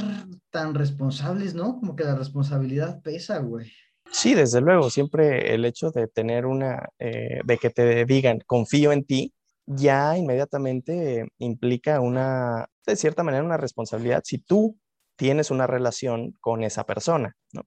tan 0.49 0.73
responsables, 0.73 1.53
¿no? 1.53 1.77
Como 1.79 1.95
que 1.95 2.05
la 2.05 2.15
responsabilidad 2.15 3.01
pesa, 3.01 3.39
güey. 3.39 3.69
Sí, 4.11 4.33
desde 4.33 4.61
luego, 4.61 4.89
siempre 4.89 5.53
el 5.53 5.65
hecho 5.65 5.91
de 5.91 6.07
tener 6.07 6.45
una, 6.45 6.89
eh, 6.99 7.41
de 7.45 7.57
que 7.57 7.69
te 7.69 8.05
digan, 8.05 8.39
confío 8.45 8.91
en 8.91 9.05
ti, 9.05 9.33
ya 9.65 10.17
inmediatamente 10.17 11.27
implica 11.39 11.99
una, 11.99 12.67
de 12.85 12.95
cierta 12.95 13.23
manera, 13.23 13.43
una 13.43 13.57
responsabilidad 13.57 14.21
si 14.23 14.37
tú 14.39 14.77
tienes 15.17 15.51
una 15.51 15.67
relación 15.67 16.33
con 16.39 16.63
esa 16.63 16.85
persona, 16.85 17.35
¿no? 17.53 17.63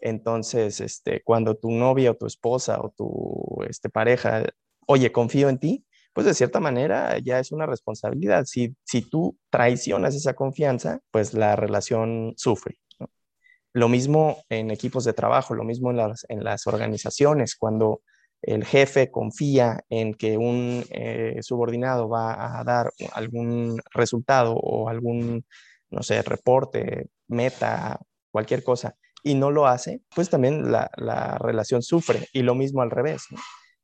Entonces, 0.00 0.80
este, 0.80 1.22
cuando 1.22 1.56
tu 1.56 1.70
novia 1.70 2.12
o 2.12 2.14
tu 2.14 2.26
esposa 2.26 2.80
o 2.80 2.92
tu 2.96 3.62
este, 3.68 3.90
pareja, 3.90 4.44
oye, 4.86 5.12
confío 5.12 5.48
en 5.48 5.58
ti, 5.58 5.84
pues 6.12 6.26
de 6.26 6.34
cierta 6.34 6.60
manera 6.60 7.18
ya 7.18 7.38
es 7.38 7.52
una 7.52 7.66
responsabilidad. 7.66 8.44
Si, 8.44 8.74
si 8.84 9.02
tú 9.02 9.36
traicionas 9.50 10.14
esa 10.14 10.34
confianza, 10.34 11.00
pues 11.10 11.34
la 11.34 11.56
relación 11.56 12.34
sufre. 12.36 12.78
Lo 13.78 13.88
mismo 13.88 14.42
en 14.48 14.72
equipos 14.72 15.04
de 15.04 15.12
trabajo, 15.12 15.54
lo 15.54 15.62
mismo 15.62 15.92
en 15.92 15.98
las, 15.98 16.26
en 16.28 16.42
las 16.42 16.66
organizaciones, 16.66 17.54
cuando 17.54 18.02
el 18.42 18.64
jefe 18.64 19.12
confía 19.12 19.84
en 19.88 20.14
que 20.14 20.36
un 20.36 20.84
eh, 20.90 21.36
subordinado 21.42 22.08
va 22.08 22.58
a 22.58 22.64
dar 22.64 22.90
algún 23.12 23.80
resultado 23.92 24.54
o 24.54 24.88
algún, 24.88 25.46
no 25.90 26.02
sé, 26.02 26.22
reporte, 26.22 27.06
meta, 27.28 28.00
cualquier 28.32 28.64
cosa, 28.64 28.96
y 29.22 29.36
no 29.36 29.52
lo 29.52 29.68
hace, 29.68 30.00
pues 30.12 30.28
también 30.28 30.72
la, 30.72 30.90
la 30.96 31.38
relación 31.38 31.80
sufre. 31.80 32.26
Y 32.32 32.42
lo 32.42 32.56
mismo 32.56 32.82
al 32.82 32.90
revés. 32.90 33.26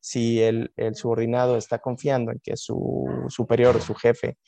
Si 0.01 0.43
el, 0.43 0.73
el, 0.77 0.97
subordinado 0.97 1.57
está 1.57 1.79
confiando 1.79 2.33
en 2.33 2.41
que 2.43 2.57
su 2.57 3.07
superior, 3.29 3.81
su 3.81 3.95
jefe, 3.95 4.39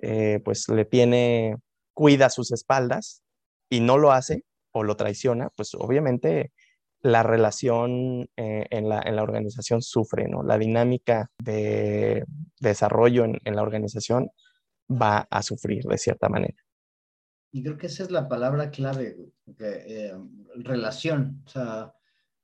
eh, 0.00 0.40
pues 0.42 0.66
le 0.70 0.86
tiene, 0.86 1.56
cuida 1.92 2.30
sus 2.30 2.52
espaldas 2.52 3.22
y 3.68 3.80
no 3.80 3.98
lo 3.98 4.10
hace, 4.10 4.44
o 4.74 4.82
lo 4.82 4.96
traiciona, 4.96 5.48
pues 5.56 5.74
obviamente 5.74 6.52
la 7.00 7.22
relación 7.22 8.28
eh, 8.36 8.66
en, 8.70 8.88
la, 8.88 9.02
en, 9.04 9.16
la, 9.16 9.22
organización 9.22 9.82
sufre, 9.82 10.26
¿no? 10.26 10.42
La 10.42 10.58
dinámica 10.58 11.30
de 11.38 12.24
desarrollo 12.58 13.24
en, 13.24 13.38
en, 13.44 13.56
la 13.56 13.62
organización 13.62 14.30
va 14.90 15.26
a 15.30 15.42
sufrir 15.42 15.84
de 15.84 15.98
cierta 15.98 16.28
manera. 16.28 16.56
Y 17.52 17.62
creo 17.62 17.76
que 17.76 17.86
esa 17.86 18.02
es 18.02 18.10
la 18.10 18.28
palabra 18.28 18.70
clave, 18.70 19.16
eh, 19.60 20.12
relación. 20.56 21.42
O 21.46 21.48
sea, 21.48 21.92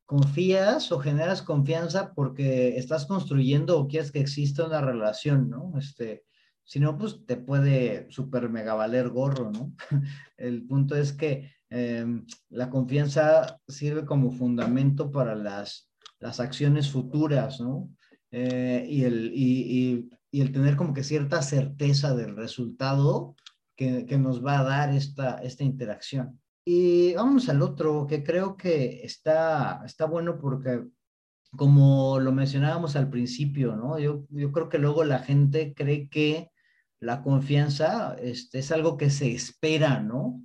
confías 0.04 0.92
o 0.92 1.00
generas 1.00 1.42
confianza 1.42 2.12
porque 2.14 2.76
estás 2.76 3.06
construyendo 3.06 3.78
o 3.78 3.88
quieres 3.88 4.12
que 4.12 4.20
exista 4.20 4.66
una 4.66 4.80
relación, 4.80 5.48
¿no? 5.48 5.72
Este, 5.78 6.24
si 6.64 6.78
no, 6.80 6.96
pues 6.96 7.24
te 7.26 7.36
puede 7.36 8.06
super 8.10 8.48
mega 8.48 8.74
valer 8.74 9.08
gorro, 9.08 9.50
¿no? 9.50 9.74
El 10.36 10.66
punto 10.66 10.94
es 10.94 11.12
que 11.12 11.50
em, 11.70 12.26
la 12.50 12.68
confianza 12.68 13.60
sirve 13.66 14.04
como 14.04 14.30
fundamento 14.32 15.10
para 15.10 15.34
las, 15.34 15.90
las 16.18 16.40
acciones 16.40 16.90
futuras, 16.90 17.60
¿no? 17.60 17.88
Eh, 18.32 18.86
y, 18.88 19.04
el, 19.04 19.32
y, 19.34 20.08
el 20.32 20.52
tener 20.52 20.76
como 20.76 20.94
que 20.94 21.02
cierta 21.02 21.42
certeza 21.42 22.14
del 22.14 22.36
resultado 22.36 23.34
que, 23.76 24.06
que 24.06 24.18
nos 24.18 24.44
va 24.44 24.60
a 24.60 24.64
dar 24.64 24.94
esta, 24.94 25.38
esta 25.38 25.64
interacción. 25.64 26.40
Y 26.64 27.14
vamos 27.14 27.48
al 27.48 27.62
otro, 27.62 28.06
que 28.06 28.22
creo 28.22 28.56
que 28.56 29.00
está, 29.02 29.82
está 29.84 30.04
bueno 30.04 30.38
porque 30.38 30.84
como 31.56 32.20
lo 32.20 32.32
mencionábamos 32.32 32.96
al 32.96 33.10
principio, 33.10 33.74
¿no? 33.74 33.98
Yo, 33.98 34.24
yo 34.30 34.52
creo 34.52 34.68
que 34.68 34.78
luego 34.78 35.04
la 35.04 35.18
gente 35.18 35.74
cree 35.74 36.08
que 36.08 36.50
la 37.00 37.22
confianza 37.22 38.14
este, 38.20 38.60
es 38.60 38.70
algo 38.70 38.96
que 38.96 39.10
se 39.10 39.32
espera, 39.32 40.00
¿no? 40.00 40.42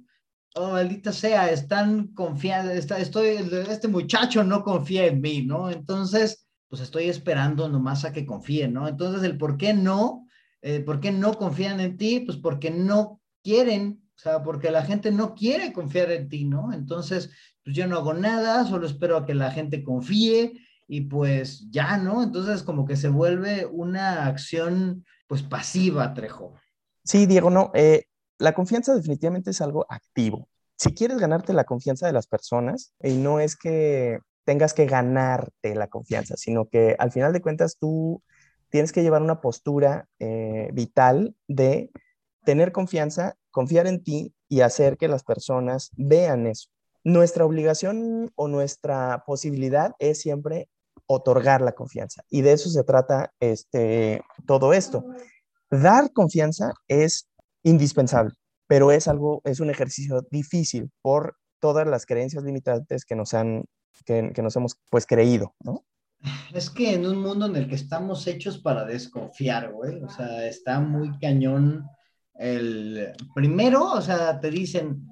Oh, 0.58 0.72
maldita 0.72 1.12
sea, 1.12 1.52
están 1.52 2.08
confiando, 2.14 2.72
está, 2.72 2.98
estoy, 2.98 3.28
este 3.70 3.90
muchacho 3.90 4.42
no 4.42 4.64
confía 4.64 5.06
en 5.06 5.20
mí, 5.20 5.46
¿no? 5.46 5.70
Entonces, 5.70 6.48
pues 6.70 6.82
estoy 6.82 7.10
esperando 7.10 7.68
nomás 7.68 8.06
a 8.06 8.14
que 8.14 8.26
confíe, 8.26 8.70
¿no? 8.70 8.88
Entonces, 8.88 9.24
el 9.24 9.38
por 9.38 9.58
qué 9.58 9.74
no, 9.74 10.28
eh, 10.62 10.80
por 10.80 11.02
qué 11.02 11.12
no 11.12 11.34
confían 11.34 11.82
en 11.82 11.98
ti, 11.98 12.22
pues 12.22 12.38
porque 12.38 12.72
no 12.72 13.20
quieren, 13.44 14.02
o 14.16 14.18
sea, 14.20 14.44
porque 14.44 14.72
la 14.72 14.84
gente 14.84 15.12
no 15.12 15.36
quiere 15.36 15.74
confiar 15.74 16.10
en 16.12 16.30
ti, 16.30 16.46
¿no? 16.46 16.72
Entonces, 16.72 17.32
pues 17.66 17.76
yo 17.76 17.86
no 17.88 17.98
hago 17.98 18.14
nada, 18.14 18.64
solo 18.64 18.88
espero 18.88 19.18
a 19.18 19.26
que 19.26 19.34
la 19.34 19.52
gente 19.52 19.84
confíe 19.84 20.54
y 20.88 21.02
pues 21.02 21.70
ya, 21.70 21.98
¿no? 21.98 22.24
Entonces, 22.24 22.64
como 22.64 22.86
que 22.86 22.96
se 22.96 23.10
vuelve 23.10 23.66
una 23.66 24.26
acción 24.26 25.04
pues 25.28 25.44
pasiva, 25.44 26.14
Trejo. 26.14 26.54
Sí, 27.04 27.26
Diego, 27.26 27.50
no, 27.50 27.72
eh, 27.74 28.06
la 28.38 28.54
confianza 28.54 28.96
definitivamente 28.96 29.52
es 29.52 29.62
algo 29.62 29.86
activo. 29.90 30.48
Si 30.78 30.94
quieres 30.94 31.18
ganarte 31.18 31.54
la 31.54 31.64
confianza 31.64 32.08
de 32.08 32.14
las 32.14 32.28
personas, 32.28 32.94
y 33.02 33.14
no 33.14 33.40
es 33.40 33.56
que 33.56 34.20
tengas 34.44 34.74
que 34.74 34.86
ganarte 34.86 35.76
la 35.76 35.88
confianza, 35.88 36.36
sino 36.38 36.68
que 36.68 36.96
al 37.00 37.12
final 37.12 37.34
de 37.34 37.42
cuentas 37.42 37.78
tú 37.80 38.22
tienes 38.70 38.92
que 38.92 39.04
llevar 39.04 39.22
una 39.22 39.42
postura 39.42 40.08
eh, 40.20 40.70
vital 40.74 41.36
de 41.48 41.92
tener 42.44 42.72
confianza, 42.72 43.36
confiar 43.52 43.88
en 43.88 44.04
ti 44.04 44.34
y 44.50 44.62
hacer 44.62 44.98
que 44.98 45.08
las 45.08 45.24
personas 45.24 45.92
vean 45.96 46.46
eso. 46.46 46.70
Nuestra 47.04 47.46
obligación 47.46 48.32
o 48.36 48.48
nuestra 48.48 49.24
posibilidad 49.26 49.94
es 50.00 50.20
siempre 50.22 50.70
otorgar 51.08 51.62
la 51.62 51.74
confianza. 51.74 52.24
Y 52.30 52.42
de 52.42 52.54
eso 52.54 52.70
se 52.70 52.84
trata 52.84 53.32
este, 53.40 54.22
todo 54.46 54.74
esto. 54.74 55.06
Dar 55.70 56.12
confianza 56.14 56.74
es 56.88 57.28
indispensable, 57.66 58.34
pero 58.68 58.92
es 58.92 59.08
algo, 59.10 59.42
es 59.44 59.60
un 59.60 59.70
ejercicio 59.70 60.26
difícil 60.32 60.92
por 61.02 61.36
todas 61.60 61.86
las 61.88 62.06
creencias 62.06 62.44
limitantes 62.44 63.04
que 63.04 63.16
nos 63.16 63.34
han, 63.34 63.66
que, 64.06 64.32
que 64.34 64.42
nos 64.42 64.56
hemos 64.56 64.78
pues 64.90 65.06
creído, 65.06 65.54
¿no? 65.60 65.84
Es 66.54 66.70
que 66.70 66.94
en 66.94 67.06
un 67.06 67.22
mundo 67.22 67.48
en 67.48 67.56
el 67.56 67.68
que 67.68 67.76
estamos 67.76 68.26
hechos 68.28 68.58
para 68.60 68.86
desconfiar, 68.86 69.72
güey, 69.74 70.02
o 70.02 70.10
sea, 70.10 70.48
está 70.48 70.80
muy 70.80 71.18
cañón 71.20 71.86
el 72.36 73.14
primero, 73.34 73.92
o 73.92 74.02
sea, 74.02 74.40
te 74.40 74.50
dicen, 74.50 75.08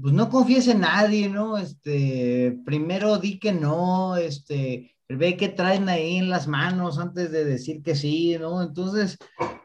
pues 0.00 0.14
no 0.14 0.28
confíes 0.28 0.68
en 0.68 0.80
nadie, 0.80 1.28
¿no? 1.28 1.58
Este, 1.58 2.58
primero 2.64 3.18
di 3.18 3.38
que 3.38 3.52
no, 3.52 4.16
este, 4.16 4.96
ve 5.08 5.36
qué 5.36 5.48
traen 5.48 5.88
ahí 5.88 6.16
en 6.16 6.28
las 6.28 6.46
manos 6.46 6.98
antes 6.98 7.32
de 7.32 7.44
decir 7.44 7.82
que 7.82 7.94
sí, 7.94 8.36
¿no? 8.38 8.62
Entonces, 8.62 9.16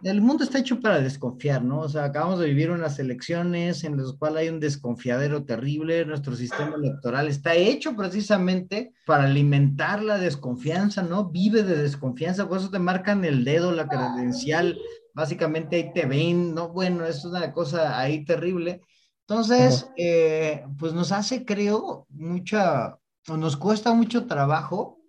el 0.02 0.22
mundo 0.22 0.46
está 0.46 0.60
hecho 0.60 0.80
para 0.80 1.02
desconfiar, 1.02 1.64
¿no? 1.64 1.80
O 1.82 1.90
sea, 1.90 2.06
acabamos 2.06 2.40
de 2.40 2.48
vivir 2.48 2.72
unas 2.72 2.98
elecciones 2.98 3.84
en 3.84 3.98
las 3.98 4.14
cuales 4.14 4.42
hay 4.42 4.50
un 4.50 4.62
desconfiadero 4.62 5.44
terrible, 5.44 6.06
nuestro 6.06 6.36
sistema 6.36 6.76
electoral 6.76 7.28
está 7.28 7.56
hecho 7.56 7.94
precisamente 7.96 8.94
para 9.06 9.26
alimentar 9.26 10.02
la 10.02 10.18
desconfianza, 10.18 11.04
¿no? 11.04 11.30
Vive 11.30 11.64
de 11.64 11.76
desconfianza, 11.76 12.48
por 12.48 12.60
eso 12.60 12.70
te 12.70 12.80
marcan 12.80 13.26
el 13.26 13.44
dedo, 13.44 13.74
la 13.74 13.88
credencial, 13.88 14.78
básicamente 15.14 15.76
ahí 15.76 15.94
te 15.94 16.06
ven, 16.06 16.56
¿no? 16.56 16.70
Bueno, 16.70 17.06
es 17.06 17.26
una 17.26 17.52
cosa 17.52 18.00
ahí 18.00 18.24
terrible. 18.24 18.82
Entonces, 19.28 19.90
eh, 19.98 20.66
pues 20.80 20.94
nos 20.94 21.12
hace, 21.12 21.44
creo, 21.44 22.08
mucha, 22.10 22.98
o 23.28 23.38
nos 23.38 23.58
cuesta 23.58 23.94
mucho 23.94 24.26
trabajo 24.26 25.03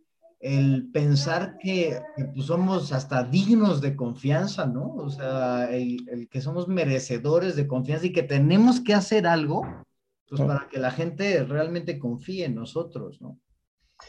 el 0.44 0.90
pensar 0.92 1.56
que, 1.56 2.02
pues, 2.34 2.46
somos 2.48 2.92
hasta 2.92 3.24
dignos 3.24 3.80
de 3.80 3.96
confianza, 3.96 4.66
¿no? 4.66 4.94
O 4.96 5.08
sea, 5.08 5.70
el, 5.70 6.28
que 6.30 6.42
somos 6.42 6.68
merecedores 6.68 7.56
de 7.56 7.66
confianza 7.66 8.04
y 8.04 8.12
que 8.12 8.24
tenemos 8.24 8.80
que 8.80 8.92
hacer 8.92 9.26
algo, 9.26 9.62
pues 10.28 10.42
para 10.42 10.68
que 10.68 10.78
la 10.78 10.90
gente 10.90 11.42
realmente 11.44 11.98
confíe 11.98 12.44
en 12.44 12.56
nosotros, 12.56 13.22
¿no? 13.22 13.40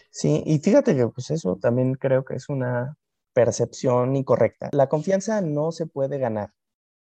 Sí, 0.10 0.44
y 0.46 0.60
fíjate 0.60 0.94
que 0.94 1.08
pues 1.08 1.32
eso 1.32 1.56
también 1.56 1.94
creo 1.94 2.26
que 2.26 2.36
es 2.36 2.50
una 2.50 2.98
percepción 3.32 4.18
incorrecta. 4.18 4.72
La 4.74 4.90
confianza 4.90 5.40
no 5.40 5.72
se 5.72 5.88
puede 5.88 6.18
ganar, 6.18 6.52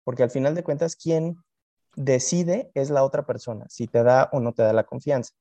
porque 0.04 0.24
al 0.24 0.32
final 0.32 0.56
de 0.56 0.63
cuentas, 0.63 0.96
quien 0.96 1.38
decide 1.96 2.72
es 2.74 2.90
la 2.90 3.04
otra 3.04 3.28
persona, 3.28 3.68
si 3.70 3.86
te 3.86 4.01
da 4.01 4.30
o 4.32 4.40
no 4.40 4.54
te 4.54 4.63
da 4.63 4.74
la 4.74 4.86
confianza 4.86 5.36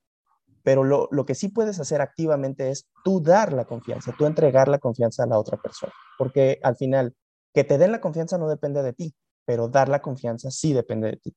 pero 0.63 0.85
lo, 0.85 1.27
que 1.27 1.35
sí 1.35 1.49
puedes 1.49 1.81
hacer 1.81 2.01
activamente 2.01 2.71
es 2.71 2.89
tú 3.05 3.21
dar 3.21 3.53
la 3.53 3.65
confianza, 3.65 4.15
tú 4.17 4.27
entregar 4.27 4.69
la 4.69 4.79
confianza 4.79 5.25
a 5.25 5.27
la 5.27 5.39
otra 5.39 5.57
persona, 5.57 5.93
porque 6.19 6.59
al 6.63 6.77
final, 6.77 7.15
que 7.53 7.65
te 7.65 7.79
den 7.79 7.93
la 7.93 8.01
confianza 8.01 8.39
no 8.39 8.49
depende 8.49 8.83
de 8.83 8.93
ti, 8.93 9.15
pero 9.45 9.69
dar 9.69 9.89
la 9.89 10.03
confianza 10.03 10.51
sí 10.51 10.73
depende 10.73 11.09
de 11.09 11.17
ti. 11.17 11.37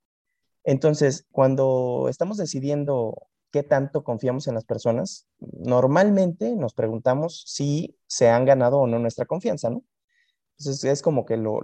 Entonces, 0.64 1.26
cuando 1.32 2.08
estamos 2.10 2.38
decidiendo 2.38 3.28
qué 3.52 3.64
tanto 3.64 4.04
confiamos 4.04 4.48
en 4.48 4.56
las 4.56 4.66
personas, 4.66 5.28
normalmente 5.40 6.56
nos 6.56 6.74
preguntamos 6.74 7.44
si 7.48 7.98
se 8.08 8.30
han 8.30 8.46
ganado 8.46 8.80
o 8.80 8.88
no 8.88 9.00
nuestra 9.00 9.26
confianza, 9.26 9.70
¿no? 9.70 9.84
Entonces, 10.58 10.84
es 10.86 11.02
como 11.02 11.26
que 11.26 11.38
lo, 11.38 11.58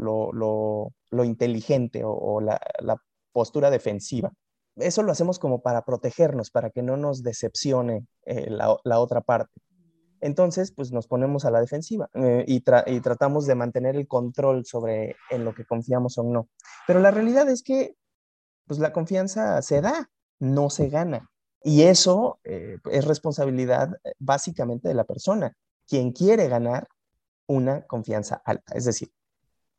inteligente 1.23 2.01
o, 2.03 2.41
la 2.41 3.01
postura 3.31 3.69
defensiva 3.69 4.33
eso 4.79 5.03
lo 5.03 5.11
hacemos 5.11 5.39
como 5.39 5.61
para 5.61 5.83
protegernos, 5.83 6.51
para 6.51 6.69
que 6.69 6.81
no 6.81 6.97
nos 6.97 7.23
decepcione 7.23 8.07
eh, 8.25 8.49
la, 8.49 8.99
otra 8.99 9.21
parte. 9.21 9.61
Entonces, 10.21 10.71
pues 10.71 10.91
nos 10.91 11.07
ponemos 11.07 11.45
a 11.45 11.51
la 11.51 11.61
defensiva 11.61 12.09
eh, 12.13 12.43
y, 12.47 12.61
tratamos 12.61 13.45
de 13.45 13.55
mantener 13.55 13.95
el 13.95 14.07
control 14.07 14.65
sobre 14.65 15.15
en 15.29 15.45
lo 15.45 15.53
que 15.53 15.65
confiamos 15.65 16.17
o 16.17 16.23
no. 16.23 16.49
Pero 16.87 16.99
la 16.99 17.11
realidad 17.11 17.49
es 17.49 17.63
que, 17.63 17.95
pues 18.67 18.79
la 18.79 18.91
confianza 18.91 19.61
se 19.61 19.81
da, 19.81 20.09
no 20.39 20.69
se 20.69 20.89
gana. 20.89 21.29
Y 21.63 21.83
eso 21.83 22.39
eh, 22.43 22.77
es 22.91 23.05
responsabilidad 23.05 23.97
básicamente 24.17 24.87
de 24.87 24.93
la 24.93 25.03
persona, 25.03 25.53
quien 25.87 26.11
quiere 26.11 26.47
ganar 26.47 26.87
una 27.47 27.85
confianza 27.85 28.41
alta. 28.45 28.73
Es 28.75 28.85
decir, 28.85 29.11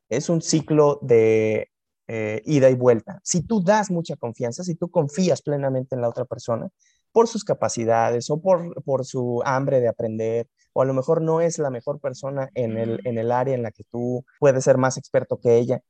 es 0.09 0.29
un 0.29 0.41
ciclo 0.41 0.99
de 1.01 1.70
eh, 2.13 2.41
ida 2.43 2.69
y 2.69 2.75
vuelta. 2.75 3.21
Si 3.23 3.41
tú 3.41 3.63
das 3.63 3.89
mucha 3.89 4.17
confianza, 4.17 4.65
si 4.65 4.75
tú 4.75 4.91
confías 4.91 5.41
plenamente 5.41 5.95
en 5.95 6.01
la 6.01 6.09
otra 6.09 6.25
persona, 6.25 6.67
por 7.13 7.29
sus 7.29 7.45
capacidades 7.45 8.29
o 8.29 8.41
por, 8.41 8.83
por 8.83 9.05
su 9.05 9.41
hambre 9.45 9.79
de 9.79 9.87
aprender, 9.87 10.49
o 10.73 10.81
a 10.81 10.85
lo 10.85 10.93
mejor 10.93 11.21
no 11.21 11.39
es 11.39 11.57
la 11.57 11.69
mejor 11.69 12.01
persona 12.01 12.49
en 12.53 12.77
el, 12.77 12.99
en 13.05 13.17
el 13.17 13.31
área 13.31 13.55
en 13.55 13.63
la 13.63 13.71
que 13.71 13.85
tú 13.89 14.25
puedes 14.41 14.61
ser 14.61 14.77
más 14.77 14.97
experto 14.97 15.39
que 15.39 15.57
ella, 15.57 15.81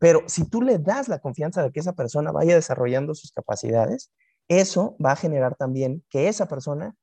pero 0.00 0.24
si 0.26 0.48
tú 0.48 0.62
le 0.62 0.78
das 0.78 1.06
la 1.06 1.20
confianza 1.20 1.62
de 1.62 1.70
que 1.70 1.78
esa 1.78 1.92
persona 1.92 2.32
vaya 2.32 2.56
desarrollando 2.56 3.14
sus 3.14 3.30
capacidades, 3.30 4.10
eso 4.48 4.96
va 5.04 5.12
a 5.12 5.16
generar 5.16 5.54
también 5.54 6.02
que 6.10 6.26
esa 6.26 6.48
persona 6.48 6.96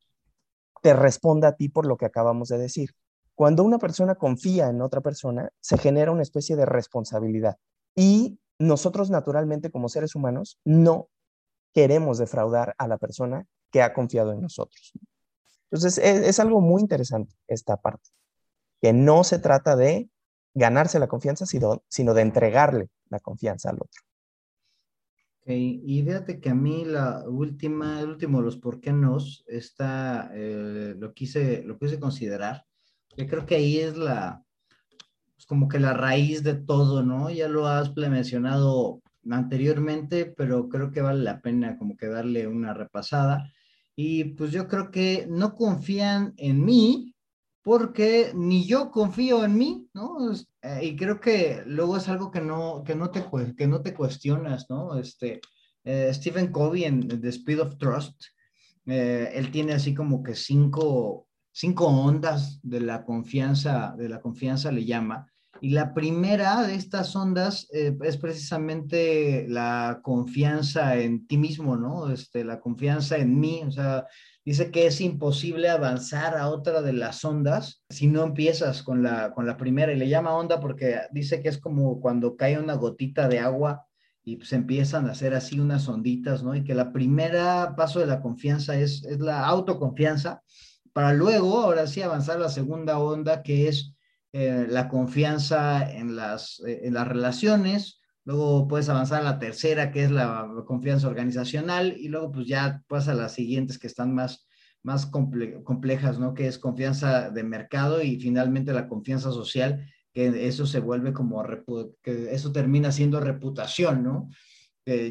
te 0.82 0.94
responda 0.94 1.50
a 1.50 1.56
ti 1.56 1.70
por 1.70 1.86
lo 1.86 1.96
que 1.96 2.08
acabamos 2.08 2.50
de 2.50 2.58
decir. 2.58 2.90
Cuando 3.36 3.64
una 3.64 3.78
persona 3.78 4.16
confía 4.16 4.68
en 4.68 4.82
otra 4.82 5.00
persona, 5.00 5.50
se 5.62 5.78
genera 5.78 6.12
una 6.12 6.24
especie 6.24 6.58
de 6.58 6.66
responsabilidad. 6.66 7.58
Y 7.98 8.40
nosotros 8.60 9.10
naturalmente 9.10 9.72
como 9.72 9.90
seres 9.90 10.16
humanos 10.16 10.60
no 10.64 11.10
queremos 11.74 12.20
defraudar 12.20 12.76
a 12.78 12.88
la 12.88 12.98
persona 12.98 13.48
que 13.72 13.82
ha 13.82 13.92
confiado 13.94 14.32
en 14.32 14.42
nosotros. 14.42 14.94
Entonces 15.72 15.98
es, 15.98 16.40
algo 16.40 16.62
muy 16.62 16.82
interesante 16.82 17.36
esta 17.48 17.76
parte, 17.76 18.10
que 18.82 18.94
no 18.94 19.24
se 19.24 19.40
trata 19.40 19.76
de 19.76 20.10
ganarse 20.54 21.00
la 21.00 21.08
confianza, 21.08 21.46
sino, 21.46 21.84
sino 21.90 22.14
de 22.14 22.22
entregarle 22.22 22.90
la 23.10 23.20
confianza 23.20 23.72
al 23.72 23.78
otro. 23.78 24.02
y 25.46 26.04
fíjate 26.04 26.40
que 26.40 26.50
a 26.50 26.56
mí 26.56 26.86
la 26.86 27.28
última, 27.28 28.00
el 28.00 28.10
último, 28.10 28.42
los 28.42 28.58
por 28.58 28.80
qué 28.80 28.94
no, 28.94 29.18
está, 29.48 30.30
eh, 30.34 30.94
lo, 30.98 31.14
quise, 31.14 31.64
lo 31.64 31.80
quise 31.80 32.00
considerar. 32.00 32.66
Yo 33.18 33.26
creo 33.28 33.46
que 33.46 33.56
ahí 33.56 33.80
es 33.80 33.98
la, 33.98 34.47
pues 35.38 35.46
como 35.46 35.68
que 35.68 35.80
la 35.80 35.94
raíz 35.94 36.44
de 36.44 36.56
todo, 36.56 37.04
¿no? 37.04 37.30
Ya 37.30 37.48
lo 37.48 37.68
has 37.68 37.96
mencionado 37.96 39.02
anteriormente, 39.30 40.26
pero 40.26 40.68
creo 40.68 40.92
que 40.92 41.02
vale 41.02 41.24
la 41.24 41.42
pena 41.42 41.78
como 41.78 41.96
que 41.96 42.08
darle 42.08 42.48
una 42.48 42.74
repasada. 42.74 43.54
Y 43.96 44.24
pues 44.36 44.52
yo 44.52 44.68
creo 44.68 44.90
que 44.90 45.28
no 45.30 45.54
confían 45.54 46.34
en 46.38 46.66
mí 46.66 47.14
porque 47.62 48.32
ni 48.34 48.66
yo 48.66 48.90
confío 48.90 49.44
en 49.44 49.58
mí, 49.58 49.88
¿no? 49.94 50.32
Eh, 50.62 50.80
y 50.86 50.96
creo 50.96 51.20
que 51.20 51.64
luego 51.68 51.98
es 51.98 52.08
algo 52.08 52.32
que 52.32 52.42
no, 52.42 52.84
que 52.84 52.96
no, 52.96 53.12
te, 53.12 53.26
que 53.56 53.68
no 53.68 53.82
te 53.82 53.94
cuestionas, 53.94 54.68
¿no? 54.70 54.98
Este, 54.98 55.42
eh, 55.84 56.12
Stephen 56.14 56.52
Covey 56.52 56.86
en 56.86 57.08
The 57.08 57.30
Speed 57.30 57.60
of 57.62 57.78
Trust, 57.78 58.24
eh, 58.88 59.32
él 59.34 59.52
tiene 59.52 59.74
así 59.74 59.94
como 59.94 60.24
que 60.24 60.34
cinco, 60.34 61.27
cinco 61.60 61.88
ondas 61.88 62.60
de 62.62 62.82
la 62.82 63.04
confianza, 63.04 63.96
de 63.98 64.10
la 64.10 64.22
confianza 64.22 64.72
le 64.72 64.86
llama, 64.86 65.28
y 65.60 65.72
la 65.72 65.96
primera 65.96 66.62
de 66.62 66.76
estas 66.76 67.16
ondas 67.16 67.68
eh, 67.74 67.98
es 68.04 68.18
precisamente 68.18 69.48
la 69.50 70.02
confianza 70.04 70.98
en 70.98 71.26
ti 71.26 71.40
mismo, 71.40 71.76
¿no? 71.76 72.12
Este, 72.12 72.44
la 72.44 72.60
confianza 72.60 73.18
en 73.18 73.40
mí, 73.40 73.64
o 73.66 73.72
sea, 73.72 74.06
dice 74.46 74.70
que 74.70 74.86
es 74.86 75.02
imposible 75.02 75.68
avanzar 75.70 76.38
a 76.38 76.50
otra 76.50 76.84
de 76.84 76.94
las 76.94 77.26
ondas 77.26 77.84
si 77.90 78.06
no 78.06 78.22
empiezas 78.22 78.84
con 78.84 79.02
la, 79.02 79.32
con 79.32 79.48
la 79.48 79.58
primera, 79.58 79.92
y 79.92 79.98
le 79.98 80.10
llama 80.10 80.36
onda 80.36 80.60
porque 80.60 81.00
dice 81.12 81.42
que 81.42 81.50
es 81.50 81.58
como 81.58 82.00
cuando 82.00 82.38
cae 82.38 82.60
una 82.60 82.76
gotita 82.76 83.28
de 83.28 83.40
agua 83.40 83.84
y 84.24 84.36
pues 84.36 84.54
empiezan 84.54 85.08
a 85.08 85.14
hacer 85.14 85.34
así 85.34 85.60
unas 85.60 85.88
onditas, 85.88 86.44
¿no? 86.44 86.54
Y 86.54 86.64
que 86.64 86.76
la 86.76 86.94
primera 86.94 87.74
paso 87.76 88.00
de 88.00 88.06
la 88.06 88.22
confianza 88.22 88.78
es, 88.78 89.04
es 89.06 89.20
la 89.20 89.44
autoconfianza, 89.48 90.44
para 90.98 91.14
luego, 91.14 91.60
ahora 91.60 91.86
sí, 91.86 92.02
avanzar 92.02 92.38
a 92.38 92.40
la 92.40 92.50
segunda 92.50 92.98
onda, 92.98 93.44
que 93.44 93.68
es 93.68 93.94
eh, 94.34 94.66
la 94.68 94.90
confianza 94.90 95.94
en 95.94 96.16
las, 96.16 96.60
eh, 96.66 96.80
en 96.86 96.96
las 96.96 97.08
relaciones, 97.08 98.02
luego 98.26 98.68
puedes 98.68 98.90
avanzar 98.90 99.22
a 99.22 99.26
la 99.26 99.38
tercera, 99.38 99.92
que 99.92 100.06
es 100.06 100.10
la 100.10 100.50
confianza 100.66 101.08
organizacional, 101.08 101.96
y 102.00 102.08
luego 102.08 102.32
pues 102.32 102.48
ya 102.48 102.82
pasa 102.88 103.12
a 103.12 103.14
las 103.14 103.34
siguientes 103.34 103.78
que 103.78 103.86
están 103.86 104.16
más, 104.16 104.48
más 104.82 105.06
complejas, 105.06 106.18
¿no? 106.18 106.34
Que 106.34 106.48
es 106.48 106.58
confianza 106.58 107.30
de 107.30 107.44
mercado 107.44 108.02
y 108.02 108.20
finalmente 108.20 108.74
la 108.74 108.88
confianza 108.88 109.32
social, 109.32 109.86
que 110.12 110.48
eso 110.48 110.66
se 110.66 110.80
vuelve 110.80 111.14
como, 111.14 111.46
que 112.02 112.34
eso 112.34 112.52
termina 112.52 112.92
siendo 112.92 113.20
reputación, 113.20 114.04
¿no? 114.04 114.30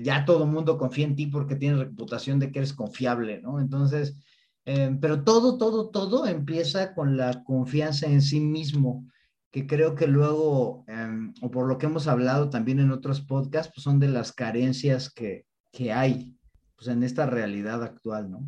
ya 0.02 0.25
todo 0.25 0.47
mundo 0.47 0.78
confía 0.78 1.05
en 1.05 1.14
ti 1.14 1.26
porque 1.26 1.55
tienes 1.55 1.78
reputación 1.78 2.40
de 2.40 2.50
que 2.50 2.61
eres 2.61 2.73
confiable, 2.73 3.43
¿no? 3.43 3.61
Entonces, 3.61 4.16
eh, 4.67 4.97
pero 5.01 5.25
todo, 5.25 5.57
todo, 5.57 5.91
todo 5.91 6.27
empieza 6.27 6.95
con 6.95 7.17
la 7.17 7.43
confianza 7.45 8.07
en 8.07 8.21
sí 8.21 8.41
mismo, 8.41 9.09
que 9.51 9.67
creo 9.67 9.95
que 9.95 10.07
luego, 10.07 10.85
em, 10.89 11.33
o 11.41 11.51
por 11.51 11.67
lo 11.67 11.79
que 11.79 11.87
hemos 11.87 12.09
hablado 12.09 12.51
también 12.51 12.81
en 12.81 12.91
otros 12.91 13.21
podcasts, 13.23 13.73
pues 13.75 13.85
son 13.85 13.99
de 13.99 14.09
las 14.09 14.33
carencias 14.33 15.09
que, 15.11 15.47
que 15.73 15.93
hay 15.93 16.37
pues 16.77 16.89
en 16.89 17.03
esta 17.03 17.25
realidad 17.25 17.83
actual, 17.83 18.31
¿no? 18.31 18.41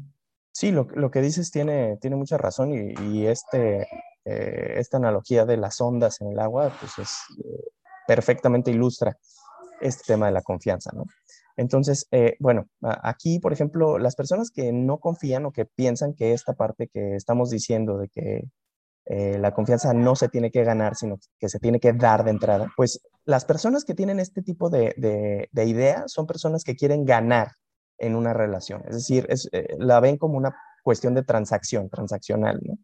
Sí, 0.52 0.70
lo, 0.70 0.88
lo 0.94 1.10
que 1.10 1.22
dices 1.22 1.50
tiene, 1.50 1.96
tiene 1.98 2.16
mucha 2.16 2.36
razón 2.36 2.72
y, 2.72 2.92
y 3.12 3.26
este, 3.26 3.86
eh, 4.24 4.74
esta 4.76 4.98
analogía 4.98 5.46
de 5.46 5.56
las 5.56 5.80
ondas 5.80 6.20
en 6.20 6.32
el 6.32 6.38
agua, 6.38 6.70
pues 6.80 6.98
es, 6.98 7.16
eh, 7.38 7.70
perfectamente 8.06 8.70
ilustra 8.70 9.16
este 9.80 10.02
tema 10.12 10.26
de 10.26 10.32
la 10.32 10.42
confianza, 10.42 10.90
¿no? 10.92 11.04
Entonces, 11.58 12.06
eh, 12.12 12.36
bueno, 12.38 12.68
aquí, 12.82 13.40
por 13.40 13.52
ejemplo, 13.52 13.98
las 13.98 14.14
personas 14.14 14.52
que 14.52 14.72
no 14.72 14.98
confían 14.98 15.44
o 15.44 15.50
que 15.50 15.64
piensan 15.66 16.14
que 16.14 16.32
esta 16.32 16.54
parte 16.54 16.86
que 16.86 17.16
estamos 17.16 17.50
diciendo 17.50 17.98
de 17.98 18.08
que 18.08 18.44
eh, 19.06 19.38
la 19.38 19.52
confianza 19.52 19.92
no 19.92 20.14
se 20.14 20.28
tiene 20.28 20.52
que 20.52 20.62
ganar, 20.62 20.94
sino 20.94 21.18
que 21.40 21.48
se 21.48 21.58
tiene 21.58 21.80
que 21.80 21.92
dar 21.92 22.22
de 22.22 22.30
entrada, 22.30 22.68
pues 22.76 23.00
las 23.24 23.44
personas 23.44 23.84
que 23.84 23.94
tienen 23.94 24.20
este 24.20 24.40
tipo 24.40 24.70
de, 24.70 24.94
de, 24.98 25.64
idea 25.64 26.04
son 26.06 26.28
personas 26.28 26.62
que 26.62 26.76
quieren 26.76 27.04
ganar 27.04 27.48
en 27.98 28.14
una 28.14 28.34
relación, 28.34 28.82
es 28.86 28.94
decir, 28.94 29.26
es, 29.28 29.48
eh, 29.52 29.74
la 29.78 29.98
ven 29.98 30.16
como 30.16 30.38
una 30.38 30.54
cuestión 30.84 31.14
de 31.14 31.24
transacción, 31.24 31.88
transaccional, 31.90 32.60
¿no? 32.62 32.78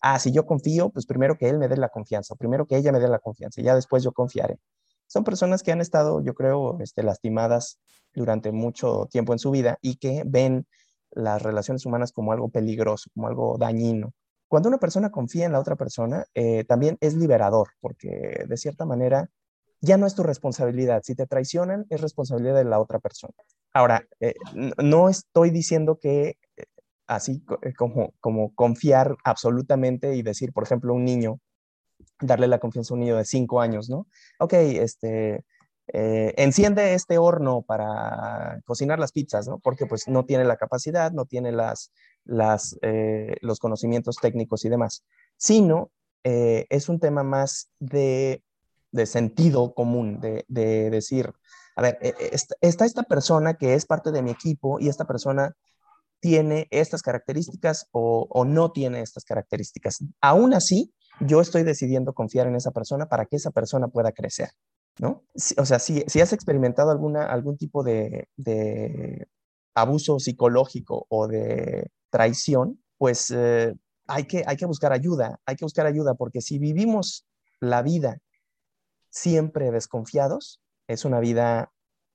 Ah, 0.00 0.18
si 0.18 0.32
yo 0.32 0.46
confío, 0.46 0.90
pues 0.90 1.06
primero 1.06 1.38
que 1.38 1.48
él 1.48 1.58
me 1.58 1.68
dé 1.68 1.76
la 1.76 1.90
confianza, 1.90 2.34
primero 2.34 2.66
que 2.66 2.76
ella 2.76 2.90
me 2.90 2.98
dé 2.98 3.08
la 3.08 3.20
confianza, 3.20 3.60
y 3.60 3.64
ya 3.64 3.74
después 3.76 4.02
yo 4.02 4.12
confiaré. 4.12 4.58
Son 5.06 5.24
personas 5.24 5.62
que 5.62 5.72
han 5.72 5.80
estado, 5.80 6.20
yo 6.22 6.34
creo, 6.34 6.78
este, 6.80 7.02
lastimadas 7.02 7.78
durante 8.14 8.52
mucho 8.52 9.06
tiempo 9.10 9.32
en 9.32 9.38
su 9.38 9.50
vida 9.50 9.78
y 9.80 9.96
que 9.96 10.22
ven 10.26 10.66
las 11.10 11.42
relaciones 11.42 11.86
humanas 11.86 12.12
como 12.12 12.32
algo 12.32 12.48
peligroso, 12.48 13.10
como 13.14 13.28
algo 13.28 13.56
dañino. 13.58 14.12
Cuando 14.48 14.68
una 14.68 14.78
persona 14.78 15.10
confía 15.10 15.46
en 15.46 15.52
la 15.52 15.60
otra 15.60 15.76
persona, 15.76 16.24
eh, 16.34 16.64
también 16.64 16.96
es 17.00 17.14
liberador, 17.14 17.68
porque 17.80 18.44
de 18.46 18.56
cierta 18.56 18.84
manera 18.84 19.28
ya 19.80 19.96
no 19.96 20.06
es 20.06 20.14
tu 20.14 20.22
responsabilidad. 20.22 21.02
Si 21.04 21.14
te 21.14 21.26
traicionan, 21.26 21.86
es 21.90 22.00
responsabilidad 22.00 22.54
de 22.54 22.64
la 22.64 22.80
otra 22.80 22.98
persona. 22.98 23.34
Ahora, 23.72 24.06
eh, 24.20 24.34
no 24.54 25.08
estoy 25.08 25.50
diciendo 25.50 25.98
que 25.98 26.38
eh, 26.56 26.64
así 27.06 27.44
como, 27.76 28.12
como 28.20 28.54
confiar 28.54 29.16
absolutamente 29.24 30.16
y 30.16 30.22
decir, 30.22 30.52
por 30.52 30.64
ejemplo, 30.64 30.94
un 30.94 31.04
niño, 31.04 31.40
darle 32.20 32.46
la 32.46 32.58
confianza 32.58 32.92
a 32.92 32.96
un 32.96 33.00
niño 33.00 33.16
de 33.16 33.24
cinco 33.24 33.60
años, 33.60 33.88
¿no? 33.88 34.06
Ok, 34.38 34.54
este, 34.54 35.44
eh, 35.92 36.34
enciende 36.36 36.94
este 36.94 37.16
horno 37.18 37.62
para 37.62 38.60
cocinar 38.64 38.98
las 38.98 39.12
pizzas, 39.12 39.46
¿no? 39.46 39.58
Porque 39.58 39.86
pues 39.86 40.08
no 40.08 40.24
tiene 40.24 40.44
la 40.44 40.56
capacidad, 40.56 41.12
no 41.12 41.26
tiene 41.26 41.52
las, 41.52 41.90
eh, 42.82 43.36
los 43.40 43.60
conocimientos 43.60 44.16
técnicos 44.16 44.64
y 44.64 44.68
demás, 44.68 45.04
sino 45.36 45.90
eh, 46.24 46.66
es 46.70 46.88
un 46.88 46.98
tema 46.98 47.22
más 47.22 47.70
de, 47.78 48.42
de 48.90 49.06
sentido 49.06 49.74
común, 49.74 50.20
de, 50.20 50.44
de, 50.48 50.90
decir, 50.90 51.32
a 51.76 51.82
ver, 51.82 51.98
está 52.60 52.84
esta 52.84 53.04
persona 53.04 53.54
que 53.54 53.74
es 53.74 53.86
parte 53.86 54.10
de 54.10 54.22
mi 54.22 54.32
equipo 54.32 54.80
y 54.80 54.88
esta 54.88 55.04
persona 55.04 55.54
tiene 56.18 56.66
estas 56.70 57.02
características 57.02 57.86
o, 57.92 58.26
o 58.28 58.44
no 58.44 58.72
tiene 58.72 59.02
estas 59.02 59.24
características. 59.24 59.98
Aún 60.20 60.54
así, 60.54 60.92
yo 61.20 61.40
estoy 61.40 61.62
decidiendo 61.62 62.12
confiar 62.12 62.46
en 62.46 62.56
esa 62.56 62.70
persona 62.70 63.08
para 63.08 63.26
que 63.26 63.36
esa 63.36 63.50
persona 63.50 63.88
pueda 63.88 64.12
crecer. 64.12 64.50
¿no? 64.98 65.24
o 65.58 65.66
sea, 65.66 65.78
si, 65.78 66.04
si, 66.06 66.20
has 66.20 66.32
experimentado 66.32 66.90
alguna, 66.90 67.26
algún 67.26 67.58
tipo 67.58 67.82
de, 67.82 68.28
abuso 69.74 70.18
psicológico 70.18 71.06
o 71.10 71.28
de 71.28 71.90
traición, 72.10 72.82
pues 72.96 73.30
eh, 73.30 73.74
hay, 74.06 74.24
que, 74.24 74.42
hay 74.46 74.56
que 74.56 74.64
buscar 74.64 74.92
ayuda, 74.92 75.38
hay 75.44 75.56
que 75.56 75.66
buscar 75.66 75.86
ayuda 75.86 76.14
porque 76.14 76.40
si 76.40 76.58
vivimos 76.58 77.26
la 77.60 77.82
vida 77.82 78.18
siempre 79.10 79.70
desconfiados, 79.70 80.62
es 80.88 81.04
una 81.04 81.20
vida 81.20 81.72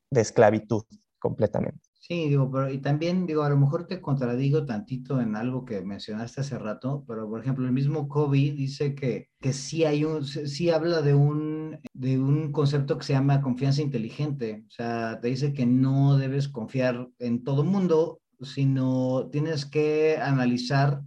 de 0.10 0.22
esclavitud 0.22 0.86
completamente. 1.20 1.91
Sí, 2.12 2.28
digo, 2.28 2.52
pero 2.52 2.70
y 2.70 2.80
también 2.80 3.26
digo, 3.26 3.44
a 3.44 3.50
lo 3.50 3.56
mejor 3.56 3.88
te 3.88 4.02
contradigo 4.02 4.66
tantito 4.66 5.22
en 5.22 5.38
algo 5.38 5.64
que 5.64 5.82
mencionaste 5.82 6.42
hace 6.42 6.60
rato, 6.60 7.06
pero 7.08 7.30
por 7.30 7.40
ejemplo, 7.40 7.66
el 7.66 7.72
mismo 7.72 8.10
Kobe 8.10 8.52
dice 8.52 8.96
que, 8.96 9.30
que 9.40 9.54
sí 9.54 9.86
hay 9.86 10.04
un, 10.04 10.26
sí 10.26 10.70
habla 10.70 11.02
de 11.02 11.14
un, 11.14 11.80
de 11.94 12.20
un 12.20 12.52
concepto 12.52 12.98
que 12.98 13.06
se 13.06 13.14
llama 13.14 13.42
confianza 13.42 13.82
inteligente. 13.82 14.66
O 14.68 14.72
sea, 14.72 15.22
te 15.22 15.30
dice 15.30 15.54
que 15.54 15.66
no 15.66 16.18
debes 16.18 16.50
confiar 16.50 17.08
en 17.18 17.46
todo 17.46 17.64
mundo, 17.64 18.20
sino 18.42 19.30
tienes 19.32 19.66
que 19.66 20.18
analizar 20.18 21.04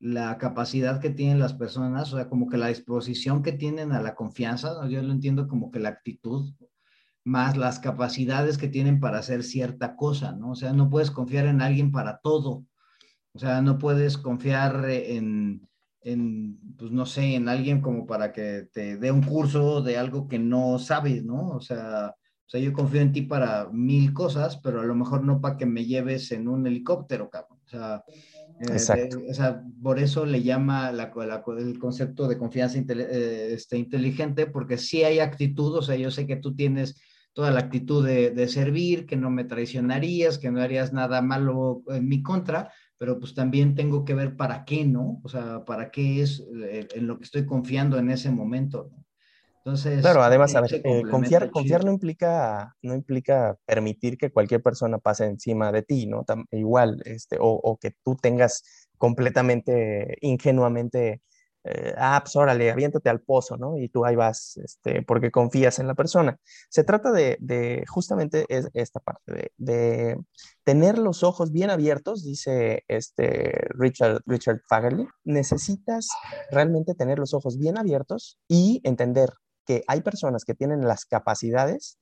la 0.00 0.38
capacidad 0.38 1.00
que 1.00 1.10
tienen 1.10 1.38
las 1.38 1.54
personas, 1.54 2.12
o 2.12 2.16
sea, 2.16 2.28
como 2.28 2.48
que 2.48 2.56
la 2.56 2.66
disposición 2.66 3.44
que 3.44 3.52
tienen 3.52 3.92
a 3.92 4.02
la 4.02 4.16
confianza, 4.16 4.88
yo 4.88 5.04
lo 5.04 5.12
entiendo 5.12 5.46
como 5.46 5.70
que 5.70 5.78
la 5.78 5.90
actitud 5.90 6.52
más 7.24 7.56
las 7.56 7.78
capacidades 7.78 8.58
que 8.58 8.68
tienen 8.68 9.00
para 9.00 9.18
hacer 9.18 9.42
cierta 9.42 9.96
cosa, 9.96 10.32
¿no? 10.32 10.52
O 10.52 10.54
sea, 10.54 10.72
no 10.72 10.90
puedes 10.90 11.10
confiar 11.10 11.46
en 11.46 11.62
alguien 11.62 11.92
para 11.92 12.18
todo. 12.18 12.64
O 13.34 13.38
sea, 13.38 13.62
no 13.62 13.78
puedes 13.78 14.18
confiar 14.18 14.84
en, 14.90 15.68
en, 16.02 16.58
pues 16.76 16.90
no 16.90 17.06
sé, 17.06 17.34
en 17.34 17.48
alguien 17.48 17.80
como 17.80 18.06
para 18.06 18.32
que 18.32 18.68
te 18.72 18.96
dé 18.96 19.10
un 19.10 19.22
curso 19.22 19.82
de 19.82 19.96
algo 19.96 20.28
que 20.28 20.38
no 20.38 20.78
sabes, 20.78 21.24
¿no? 21.24 21.48
O 21.48 21.60
sea, 21.60 22.14
o 22.46 22.50
sea, 22.52 22.60
yo 22.60 22.72
confío 22.74 23.00
en 23.00 23.12
ti 23.12 23.22
para 23.22 23.70
mil 23.72 24.12
cosas, 24.12 24.58
pero 24.58 24.80
a 24.80 24.84
lo 24.84 24.94
mejor 24.94 25.24
no 25.24 25.40
para 25.40 25.56
que 25.56 25.64
me 25.64 25.86
lleves 25.86 26.32
en 26.32 26.48
un 26.48 26.66
helicóptero, 26.66 27.30
cabrón. 27.30 27.58
O 27.64 27.68
sea, 27.68 28.04
eh, 28.60 29.08
o 29.30 29.34
sea 29.34 29.64
por 29.82 29.98
eso 29.98 30.26
le 30.26 30.42
llama 30.42 30.92
la, 30.92 31.12
el 31.58 31.78
concepto 31.78 32.28
de 32.28 32.36
confianza 32.36 32.78
eh, 32.78 33.48
este, 33.52 33.78
inteligente, 33.78 34.46
porque 34.46 34.76
sí 34.76 35.02
hay 35.02 35.20
actitud, 35.20 35.74
o 35.76 35.82
sea, 35.82 35.96
yo 35.96 36.10
sé 36.10 36.26
que 36.26 36.36
tú 36.36 36.54
tienes 36.54 37.00
toda 37.32 37.50
la 37.50 37.60
actitud 37.60 38.06
de, 38.06 38.48
servir, 38.48 39.06
que 39.06 39.16
no 39.16 39.30
me 39.30 39.44
traicionarías, 39.44 40.38
que 40.38 40.50
no 40.50 40.60
harías 40.60 40.92
nada 40.92 41.22
malo 41.22 41.82
en 41.88 42.08
mi 42.08 42.22
contra, 42.22 42.72
pero 42.98 43.18
pues 43.18 43.34
también 43.34 43.74
tengo 43.74 44.04
que 44.04 44.14
ver 44.14 44.36
para 44.36 44.64
qué, 44.64 44.84
¿no? 44.84 45.20
O 45.22 45.28
sea, 45.28 45.64
para 45.64 45.90
qué 45.90 46.22
es 46.22 46.44
eh, 46.62 46.86
en 46.94 47.06
lo 47.06 47.18
que 47.18 47.24
estoy 47.24 47.46
confiando 47.46 47.98
en 47.98 48.10
ese 48.10 48.30
momento. 48.30 48.90
Entonces, 49.64 50.00
claro, 50.00 50.22
además, 50.22 50.54
a 50.56 50.60
ver, 50.60 50.82
eh, 50.84 51.02
confiar, 51.08 51.50
confiar 51.50 51.84
no 51.84 51.92
implica, 51.92 52.74
no 52.82 52.94
implica 52.94 53.56
permitir 53.64 54.18
que 54.18 54.30
cualquier 54.30 54.60
persona 54.60 54.98
pase 54.98 55.24
encima 55.24 55.70
de 55.70 55.82
ti, 55.82 56.06
¿no? 56.06 56.24
igual, 56.50 57.00
este, 57.04 57.38
o, 57.40 57.60
o, 57.62 57.76
que 57.76 57.92
tú 58.04 58.16
tengas 58.16 58.88
completamente, 58.98 60.18
ingenuamente 60.20 61.22
eh, 61.64 61.94
ah, 61.96 62.20
pues 62.22 62.34
órale, 62.34 62.70
aviéntate 62.70 63.08
al 63.08 63.20
pozo, 63.20 63.56
¿no? 63.56 63.78
Y 63.78 63.88
tú 63.88 64.04
ahí 64.04 64.16
vas, 64.16 64.56
este, 64.56 65.02
porque 65.02 65.30
confías 65.30 65.78
en 65.78 65.86
la 65.86 65.94
persona. 65.94 66.38
Se 66.68 66.82
trata 66.82 67.12
de, 67.12 67.36
de 67.40 67.84
justamente 67.88 68.46
es 68.48 68.68
esta 68.74 69.00
parte, 69.00 69.52
de, 69.56 70.18
tener 70.64 70.98
los 70.98 71.22
ojos 71.22 71.52
bien 71.52 71.70
abiertos, 71.70 72.24
dice 72.24 72.84
este 72.88 73.66
Richard, 73.70 74.22
Richard 74.26 74.60
Fagerly. 74.68 75.06
Necesitas 75.24 76.08
realmente 76.50 76.94
tener 76.94 77.18
los 77.18 77.34
ojos 77.34 77.58
bien 77.58 77.78
abiertos 77.78 78.38
y 78.48 78.80
entender 78.84 79.30
que 79.66 79.82
hay 79.86 80.00
personas 80.02 80.44
que 80.44 80.54
tienen 80.54 80.86
las 80.86 81.04
capacidades 81.04 81.98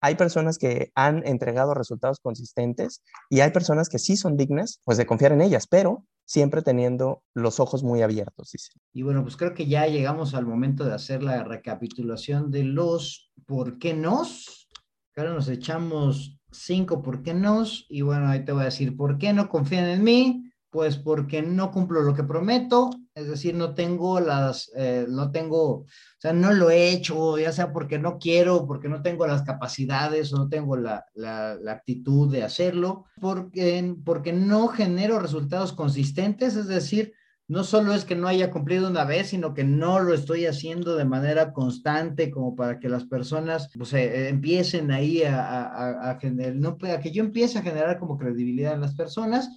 hay 0.00 0.14
personas 0.14 0.58
que 0.58 0.90
han 0.94 1.26
entregado 1.26 1.74
resultados 1.74 2.20
consistentes 2.20 3.02
y 3.28 3.40
hay 3.40 3.50
personas 3.50 3.88
que 3.88 3.98
sí 3.98 4.16
son 4.16 4.36
dignas, 4.36 4.80
pues 4.84 4.98
de 4.98 5.06
confiar 5.06 5.32
en 5.32 5.40
ellas, 5.40 5.66
pero 5.66 6.04
siempre 6.24 6.62
teniendo 6.62 7.22
los 7.34 7.58
ojos 7.58 7.82
muy 7.82 8.02
abiertos, 8.02 8.50
dice. 8.52 8.72
Y 8.92 9.02
bueno, 9.02 9.22
pues 9.22 9.36
creo 9.36 9.54
que 9.54 9.66
ya 9.66 9.86
llegamos 9.86 10.34
al 10.34 10.46
momento 10.46 10.84
de 10.84 10.94
hacer 10.94 11.22
la 11.22 11.42
recapitulación 11.42 12.50
de 12.50 12.64
los 12.64 13.32
por 13.46 13.78
qué 13.78 13.94
nos. 13.94 14.68
Ahora 15.16 15.32
nos 15.32 15.48
echamos 15.48 16.38
cinco 16.52 17.02
por 17.02 17.22
qué 17.22 17.34
nos 17.34 17.86
y 17.88 18.02
bueno, 18.02 18.28
ahí 18.28 18.44
te 18.44 18.52
voy 18.52 18.62
a 18.62 18.66
decir 18.66 18.96
por 18.96 19.18
qué 19.18 19.32
no 19.32 19.48
confían 19.48 19.86
en 19.86 20.04
mí, 20.04 20.47
pues 20.70 20.96
porque 20.96 21.42
no 21.42 21.70
cumplo 21.70 22.02
lo 22.02 22.14
que 22.14 22.24
prometo, 22.24 22.90
es 23.14 23.28
decir, 23.28 23.54
no 23.54 23.74
tengo 23.74 24.20
las, 24.20 24.70
eh, 24.76 25.06
no 25.08 25.30
tengo, 25.30 25.70
o 25.70 25.86
sea, 26.18 26.32
no 26.32 26.52
lo 26.52 26.70
he 26.70 26.90
hecho, 26.90 27.38
ya 27.38 27.52
sea 27.52 27.72
porque 27.72 27.98
no 27.98 28.18
quiero, 28.18 28.66
porque 28.66 28.88
no 28.88 29.02
tengo 29.02 29.26
las 29.26 29.42
capacidades 29.42 30.32
o 30.32 30.36
no 30.36 30.48
tengo 30.48 30.76
la, 30.76 31.06
la, 31.14 31.58
actitud 31.72 32.30
de 32.30 32.44
hacerlo, 32.44 33.06
porque, 33.20 33.94
porque 34.04 34.32
no 34.32 34.68
genero 34.68 35.18
resultados 35.18 35.72
consistentes, 35.72 36.54
es 36.54 36.66
decir, 36.66 37.14
no 37.48 37.64
solo 37.64 37.94
es 37.94 38.04
que 38.04 38.14
no 38.14 38.28
haya 38.28 38.50
cumplido 38.50 38.88
una 38.88 39.04
vez, 39.04 39.28
sino 39.28 39.54
que 39.54 39.64
no 39.64 40.00
lo 40.00 40.12
estoy 40.12 40.44
haciendo 40.44 40.96
de 40.96 41.06
manera 41.06 41.54
constante 41.54 42.30
como 42.30 42.54
para 42.54 42.78
que 42.78 42.90
las 42.90 43.06
personas 43.06 43.70
pues, 43.74 43.94
eh, 43.94 44.28
empiecen 44.28 44.92
ahí 44.92 45.22
a, 45.22 45.40
a, 45.42 46.10
a, 46.10 46.20
generar, 46.20 46.56
no, 46.56 46.76
a 46.82 47.00
que 47.00 47.10
yo 47.10 47.24
empiece 47.24 47.58
a 47.58 47.62
generar 47.62 47.98
como 47.98 48.18
credibilidad 48.18 48.74
en 48.74 48.82
las 48.82 48.94
personas 48.94 49.48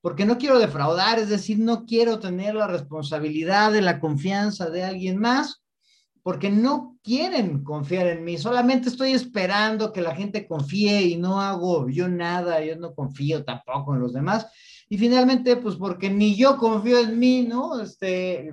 porque 0.00 0.24
no 0.24 0.38
quiero 0.38 0.58
defraudar, 0.58 1.18
es 1.18 1.28
decir, 1.28 1.58
no 1.58 1.84
quiero 1.84 2.18
tener 2.18 2.54
la 2.54 2.66
responsabilidad 2.66 3.72
de 3.72 3.82
la 3.82 4.00
confianza 4.00 4.70
de 4.70 4.84
alguien 4.84 5.18
más, 5.18 5.62
porque 6.22 6.50
no 6.50 6.98
quieren 7.02 7.64
confiar 7.64 8.06
en 8.06 8.24
mí, 8.24 8.36
solamente 8.36 8.88
estoy 8.88 9.12
esperando 9.12 9.92
que 9.92 10.02
la 10.02 10.14
gente 10.14 10.46
confíe 10.46 11.02
y 11.02 11.16
no 11.16 11.40
hago 11.40 11.88
yo 11.88 12.08
nada, 12.08 12.64
yo 12.64 12.76
no 12.76 12.94
confío 12.94 13.44
tampoco 13.44 13.94
en 13.94 14.00
los 14.00 14.12
demás. 14.12 14.46
Y 14.92 14.98
finalmente, 14.98 15.56
pues 15.56 15.76
porque 15.76 16.10
ni 16.10 16.34
yo 16.34 16.56
confío 16.56 16.98
en 16.98 17.16
mí, 17.18 17.46
¿no? 17.48 17.80
Este, 17.80 18.50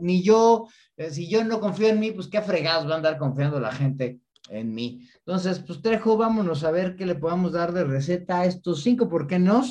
ni 0.00 0.22
yo, 0.22 0.68
eh, 0.96 1.10
si 1.10 1.28
yo 1.28 1.42
no 1.44 1.58
confío 1.60 1.88
en 1.88 1.98
mí, 1.98 2.12
pues 2.12 2.28
qué 2.28 2.40
fregados 2.40 2.88
va 2.88 2.94
a 2.94 2.96
andar 2.98 3.18
confiando 3.18 3.58
la 3.58 3.72
gente 3.72 4.20
en 4.48 4.72
mí. 4.72 5.08
Entonces, 5.18 5.58
pues 5.58 5.82
Trejo, 5.82 6.16
vámonos 6.16 6.62
a 6.62 6.70
ver 6.70 6.94
qué 6.94 7.04
le 7.04 7.16
podamos 7.16 7.52
dar 7.52 7.72
de 7.72 7.82
receta 7.82 8.40
a 8.40 8.44
estos 8.44 8.82
cinco, 8.82 9.08
¿por 9.08 9.26
qué 9.26 9.40
no? 9.40 9.64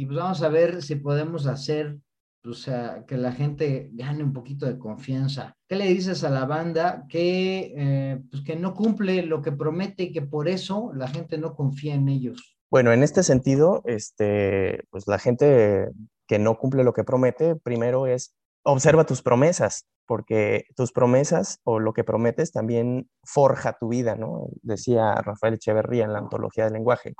Y 0.00 0.06
pues 0.06 0.16
vamos 0.16 0.42
a 0.42 0.48
ver 0.48 0.80
si 0.80 0.96
podemos 0.96 1.46
hacer, 1.46 1.98
o 2.42 2.54
sea, 2.54 3.04
que 3.06 3.18
la 3.18 3.32
gente 3.32 3.90
gane 3.92 4.24
un 4.24 4.32
poquito 4.32 4.64
de 4.64 4.78
confianza. 4.78 5.54
¿Qué 5.68 5.76
le 5.76 5.88
dices 5.88 6.24
a 6.24 6.30
la 6.30 6.46
banda 6.46 7.04
que, 7.06 7.74
eh, 7.76 8.22
pues 8.30 8.42
que 8.42 8.56
no 8.56 8.72
cumple 8.72 9.22
lo 9.24 9.42
que 9.42 9.52
promete 9.52 10.04
y 10.04 10.12
que 10.12 10.22
por 10.22 10.48
eso 10.48 10.90
la 10.94 11.06
gente 11.06 11.36
no 11.36 11.54
confía 11.54 11.96
en 11.96 12.08
ellos? 12.08 12.56
Bueno, 12.70 12.94
en 12.94 13.02
este 13.02 13.22
sentido, 13.22 13.82
este, 13.84 14.84
pues 14.88 15.06
la 15.06 15.18
gente 15.18 15.90
que 16.26 16.38
no 16.38 16.56
cumple 16.56 16.82
lo 16.82 16.94
que 16.94 17.04
promete, 17.04 17.56
primero 17.56 18.06
es 18.06 18.34
observa 18.62 19.04
tus 19.04 19.20
promesas, 19.20 19.84
porque 20.06 20.64
tus 20.76 20.92
promesas 20.92 21.60
o 21.62 21.78
lo 21.78 21.92
que 21.92 22.04
prometes 22.04 22.52
también 22.52 23.10
forja 23.22 23.76
tu 23.78 23.88
vida, 23.88 24.16
¿no? 24.16 24.48
Decía 24.62 25.14
Rafael 25.16 25.54
Echeverría 25.54 26.06
en 26.06 26.14
la 26.14 26.20
antología 26.20 26.64
del 26.64 26.72
lenguaje. 26.72 27.12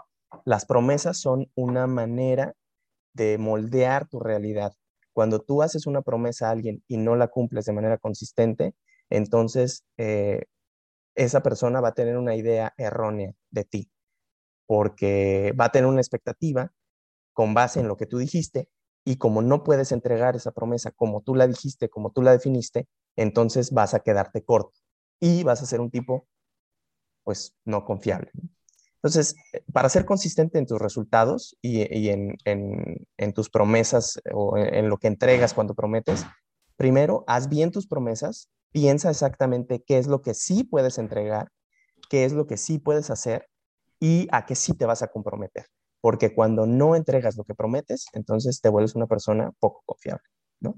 Las 0.47 0.65
promesas 0.65 1.21
son 1.21 1.51
una 1.55 1.87
manera 1.87 2.55
de 3.13 3.39
moldear 3.39 4.09
tu 4.09 4.21
realidad. 4.21 4.73
Cuando 5.13 5.41
tú 5.41 5.63
haces 5.63 5.87
una 5.87 6.03
promesa 6.03 6.49
a 6.49 6.53
alguien 6.53 6.83
y 6.89 6.97
no 6.97 7.17
la 7.17 7.29
cumples 7.29 7.65
de 7.65 7.73
manera 7.73 7.99
consistente, 7.99 8.75
entonces 9.11 9.85
eh, 9.97 10.45
esa 11.15 11.43
persona 11.43 11.81
va 11.81 11.89
a 11.89 11.95
tener 11.95 12.17
una 12.17 12.37
idea 12.37 12.75
errónea 12.77 13.33
de 13.51 13.65
ti, 13.65 13.91
porque 14.67 15.53
va 15.59 15.67
a 15.67 15.73
tener 15.73 15.89
una 15.89 16.01
expectativa 16.01 16.73
con 17.33 17.55
base 17.55 17.81
en 17.81 17.89
lo 17.89 17.97
que 17.97 18.07
tú 18.07 18.19
dijiste 18.19 18.69
y 19.05 19.17
como 19.17 19.43
no 19.43 19.65
puedes 19.65 19.93
entregar 19.93 20.37
esa 20.37 20.53
promesa 20.53 20.91
como 20.93 21.23
tú 21.23 21.35
la 21.35 21.47
dijiste, 21.47 21.89
como 21.89 22.13
tú 22.13 22.23
la 22.23 22.33
definiste, 22.33 22.89
entonces 23.17 23.73
vas 23.73 23.95
a 23.95 24.01
quedarte 24.01 24.45
corto 24.45 24.79
y 25.21 25.43
vas 25.43 25.63
a 25.63 25.67
ser 25.67 25.81
un 25.81 25.91
tipo 25.91 26.29
pues 27.25 27.55
no 27.65 27.85
confiable. 27.85 28.31
Entonces, 29.03 29.35
para 29.73 29.89
ser 29.89 30.05
consistente 30.05 30.59
en 30.59 30.67
tus 30.67 30.79
resultados 30.79 31.57
y, 31.63 32.11
en, 32.11 33.33
tus 33.35 33.49
promesas 33.49 34.21
o 34.31 34.59
en, 34.59 34.91
lo 34.91 34.99
que 34.99 35.09
entregas 35.09 35.55
cuando 35.55 35.75
prometes, 35.75 36.27
primero, 36.77 37.25
haz 37.27 37.49
bien 37.49 37.71
tus 37.71 37.87
promesas, 37.87 38.51
piensa 38.73 39.09
exactamente 39.09 39.83
qué 39.87 39.97
es 39.97 40.07
lo 40.07 40.21
que 40.21 40.35
sí 40.35 40.65
puedes 40.65 40.99
entregar, 40.99 41.49
qué 42.11 42.27
es 42.27 42.35
lo 42.35 42.47
que 42.47 42.59
sí 42.59 42.79
puedes 42.79 43.09
hacer 43.09 43.49
y 44.01 44.29
a 44.33 44.45
qué 44.45 44.55
sí 44.55 44.75
te 44.75 44.85
vas 44.85 45.03
a 45.03 45.09
comprometer. 45.09 45.65
Porque 46.03 46.35
cuando 46.35 46.67
no 46.67 46.95
entregas 46.95 47.39
lo 47.39 47.45
que 47.45 47.55
prometes, 47.55 48.05
entonces 48.13 48.61
te 48.61 48.69
vuelves 48.69 48.95
una 48.95 49.07
persona 49.07 49.51
poco 49.61 49.83
confiable, 49.87 50.25
¿no? 50.61 50.75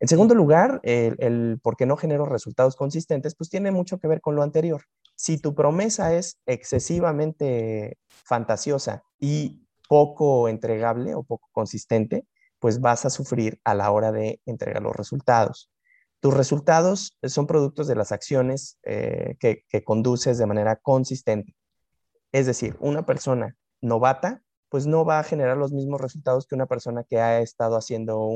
En 0.00 0.08
segundo 0.08 0.34
lugar, 0.34 0.80
el, 0.82 1.16
el 1.18 1.60
por 1.62 1.76
qué 1.76 1.86
no 1.86 1.96
genero 1.96 2.26
resultados 2.26 2.76
consistentes, 2.76 3.34
pues 3.36 3.48
tiene 3.48 3.70
mucho 3.70 3.98
que 3.98 4.08
ver 4.08 4.20
con 4.20 4.34
lo 4.34 4.42
anterior. 4.42 4.82
Si 5.22 5.38
tu 5.38 5.54
promesa 5.54 6.16
es 6.16 6.40
excesivamente 6.46 7.96
fantasiosa 8.08 9.04
y 9.20 9.64
poco 9.88 10.48
entregable 10.48 11.14
o 11.14 11.22
poco 11.22 11.48
consistente, 11.52 12.26
pues 12.58 12.80
vas 12.80 13.04
a 13.04 13.10
sufrir 13.10 13.60
a 13.62 13.76
la 13.76 13.92
hora 13.92 14.10
de 14.10 14.40
entregar 14.46 14.82
los 14.82 14.96
resultados. 14.96 15.70
Tus 16.18 16.34
resultados 16.34 17.16
son 17.22 17.46
productos 17.46 17.86
de 17.86 17.94
las 17.94 18.10
acciones 18.10 18.80
eh, 18.82 19.36
que, 19.38 19.84
conduces 19.84 20.38
de 20.38 20.46
manera 20.46 20.74
consistente. 20.74 21.54
Es 22.32 22.46
decir, 22.46 22.76
una 22.80 23.06
persona 23.06 23.56
novata, 23.80 24.42
pues 24.70 24.88
no 24.88 25.04
va 25.04 25.20
a 25.20 25.24
generar 25.24 25.56
los 25.56 25.70
mismos 25.70 26.00
resultados 26.00 26.48
que 26.48 26.56
una 26.56 26.66
persona 26.66 27.04
que 27.04 27.20
ha 27.20 27.38
estado 27.38 27.76
haciendo 27.76 28.28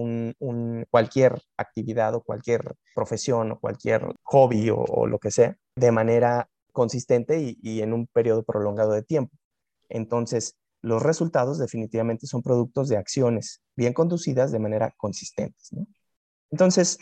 cualquier 0.89 1.43
actividad 1.57 2.15
o 2.15 2.23
cualquier 2.23 2.77
profesión 2.95 3.51
o 3.51 3.59
cualquier 3.59 4.07
hobby 4.23 4.71
o 4.71 5.09
lo 5.09 5.19
que 5.19 5.33
sea 5.33 5.57
de 5.75 5.91
manera 5.91 6.49
consistente 6.77 7.57
y, 7.59 7.81
en 7.81 7.95
un 7.95 8.07
periodo 8.07 8.43
prolongado 8.43 8.93
de 8.93 9.03
tiempo. 9.03 9.35
Entonces, 9.89 10.57
los 10.83 11.03
resultados 11.03 11.57
definitivamente 11.59 12.27
son 12.27 12.43
productos 12.43 12.91
de 12.91 12.99
acciones 12.99 13.63
bien 13.77 13.95
conducidas 13.95 14.53
de 14.53 14.59
manera 14.59 14.93
consistente. 14.99 15.57
Entonces, 16.51 16.99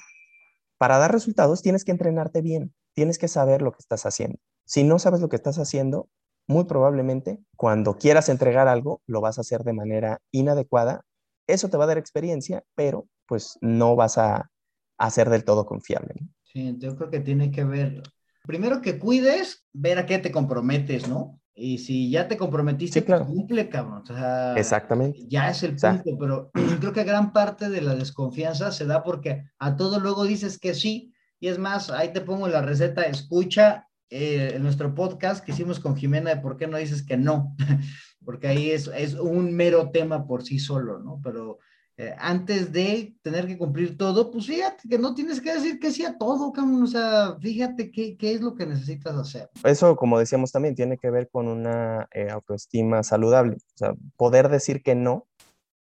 para 0.79 0.99
dar 0.99 1.11
resultados 1.11 1.61
tienes 1.61 1.85
que 1.85 1.91
entrenarte 1.91 2.41
bien, 2.41 2.73
tienes 2.95 3.19
que 3.19 3.27
saber 3.27 3.63
lo 3.63 3.73
que 3.73 3.81
estás 3.81 4.07
haciendo. 4.07 4.39
Si 4.65 4.85
no 4.85 5.01
sabes 5.01 5.21
lo 5.21 5.29
que 5.29 5.37
estás 5.37 5.59
haciendo, 5.59 6.09
muy 6.47 6.67
probablemente 6.67 7.41
cuando 7.57 7.97
quieras 7.97 8.29
entregar 8.29 8.69
algo, 8.69 9.03
lo 9.09 9.21
vas 9.21 9.39
a 9.39 9.41
hacer 9.41 9.65
de 9.65 9.73
manera 9.73 10.21
inadecuada. 10.31 11.03
Eso 11.49 11.69
te 11.69 11.77
va 11.77 11.85
a 11.85 11.89
dar 11.89 11.99
experiencia, 11.99 12.63
pero 12.77 13.09
pues 13.27 13.59
no 13.61 13.97
vas 13.97 14.19
a, 14.19 14.53
a 14.99 15.11
ser 15.11 15.31
del 15.31 15.43
todo 15.43 15.67
confiable. 15.67 16.15
Sí, 16.45 16.77
yo 16.79 16.95
creo 16.95 17.11
que 17.11 17.19
tiene 17.19 17.51
que 17.51 17.65
ver 17.65 18.03
primero 18.46 18.80
que 18.80 18.98
cuides, 18.98 19.66
ver 19.72 19.98
a 19.98 20.07
qué 20.07 20.18
te 20.18 20.30
comprometes, 20.30 21.09
¿no? 21.09 21.40
Y 21.57 21.78
si 21.78 22.11
ya 22.11 22.26
te 22.26 22.37
comprometiste, 22.37 23.02
pues 23.02 23.20
cumple, 23.22 23.68
cabrón. 23.68 24.02
O 24.02 24.07
sea, 24.07 24.54
Exactamente. 24.57 25.20
Ya 25.28 25.50
es 25.50 25.62
el 25.62 25.76
punto, 25.76 26.18
pero 26.18 26.50
creo 26.80 26.92
que 26.92 27.04
gran 27.04 27.33
parte 27.33 27.68
de 27.68 27.80
la 27.80 27.94
desconfianza 27.94 28.72
se 28.72 28.87
da 28.87 29.04
porque 29.04 29.44
a 29.59 29.76
todo 29.76 30.00
luego 30.00 30.24
dices 30.24 30.59
que 30.59 30.74
sí. 30.74 31.12
Y 31.38 31.48
es 31.48 31.59
más, 31.59 31.90
ahí 31.90 32.12
te 32.12 32.20
pongo 32.20 32.48
la 32.48 32.62
receta, 32.62 33.02
escucha 33.02 33.88
eh, 34.11 34.57
nuestro 34.61 34.94
podcast 34.94 35.44
que 35.44 35.52
hicimos 35.52 35.78
con 35.78 35.96
Jimena 35.96 36.35
de 36.35 36.40
por 36.40 36.57
qué 36.57 36.66
no 36.66 36.76
dices 36.76 37.02
que 37.02 37.16
no, 37.16 37.54
porque 38.24 38.48
ahí 38.48 38.70
es, 38.70 38.88
es 38.88 39.14
un 39.14 39.54
mero 39.54 39.90
tema 39.90 40.26
por 40.26 40.42
sí 40.42 40.59
solo, 40.59 40.98
¿no? 40.98 41.20
Pero 41.22 41.59
eh, 41.96 42.12
antes 42.18 42.72
de 42.72 43.14
tener 43.22 43.46
que 43.46 43.57
cumplir 43.57 43.96
todo, 43.96 44.33
pues 44.33 44.46
fíjate 44.46 44.88
que 44.88 44.98
no 44.98 45.14
tienes 45.14 45.40
que 45.40 45.54
decir 45.54 45.78
que 45.78 45.92
sí 45.92 46.04
a 46.04 46.18
todo, 46.18 46.52
o 46.52 46.87
sea, 46.88 47.37
fíjate 47.40 47.92
qué, 47.92 48.16
qué, 48.16 48.33
es 48.33 48.40
lo 48.40 48.57
que 48.57 48.66
necesitas 48.66 49.14
hacer. 49.14 49.48
Eso, 49.62 49.94
como 49.94 50.18
decíamos 50.18 50.50
también, 50.50 50.74
tiene 50.74 50.98
que 50.98 51.11
ver 51.11 51.28
con 51.30 51.46
una 51.46 52.09
eh, 52.12 52.30
autoestima 52.30 53.04
saludable, 53.04 53.54
o 53.54 53.76
sea, 53.76 53.94
poder 54.16 54.48
decir 54.48 54.83
que 54.83 54.96
no, 54.96 55.28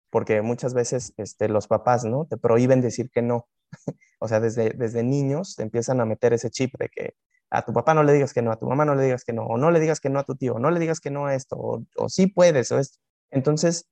porque 0.08 0.40
muchas 0.40 0.72
veces 0.72 1.12
este, 1.16 1.48
los 1.48 1.66
papás, 1.66 2.04
¿no? 2.04 2.26
Te 2.26 2.36
prohíben 2.36 2.80
decir 2.80 3.10
que 3.10 3.20
no, 3.20 3.48
o 4.20 4.28
sea, 4.28 4.38
desde, 4.38 4.70
desde 4.70 5.02
niños 5.02 5.56
te 5.56 5.64
empiezan 5.64 6.00
a 6.00 6.04
meter 6.04 6.32
ese 6.32 6.48
chip 6.48 6.74
de 6.78 6.90
que 6.90 7.14
a 7.50 7.64
tu 7.64 7.72
papá 7.72 7.92
no 7.92 8.04
le 8.04 8.12
digas 8.12 8.32
que 8.32 8.40
no, 8.40 8.52
a 8.52 8.56
tu 8.56 8.66
mamá 8.66 8.84
no 8.84 8.94
le 8.94 9.02
digas 9.02 9.24
que 9.24 9.32
no, 9.32 9.46
o 9.46 9.58
no 9.58 9.72
le 9.72 9.80
digas 9.80 9.98
que 9.98 10.10
no 10.10 10.20
a 10.20 10.24
tu 10.24 10.36
tío, 10.36 10.54
o 10.54 10.58
no 10.60 10.70
le 10.70 10.78
digas 10.78 11.00
que 11.00 11.10
no 11.10 11.26
a 11.26 11.34
esto, 11.34 11.56
o, 11.56 11.84
o 11.96 12.08
sí 12.08 12.28
puedes, 12.28 12.70
o 12.70 12.78
esto. 12.78 12.98
Entonces, 13.32 13.88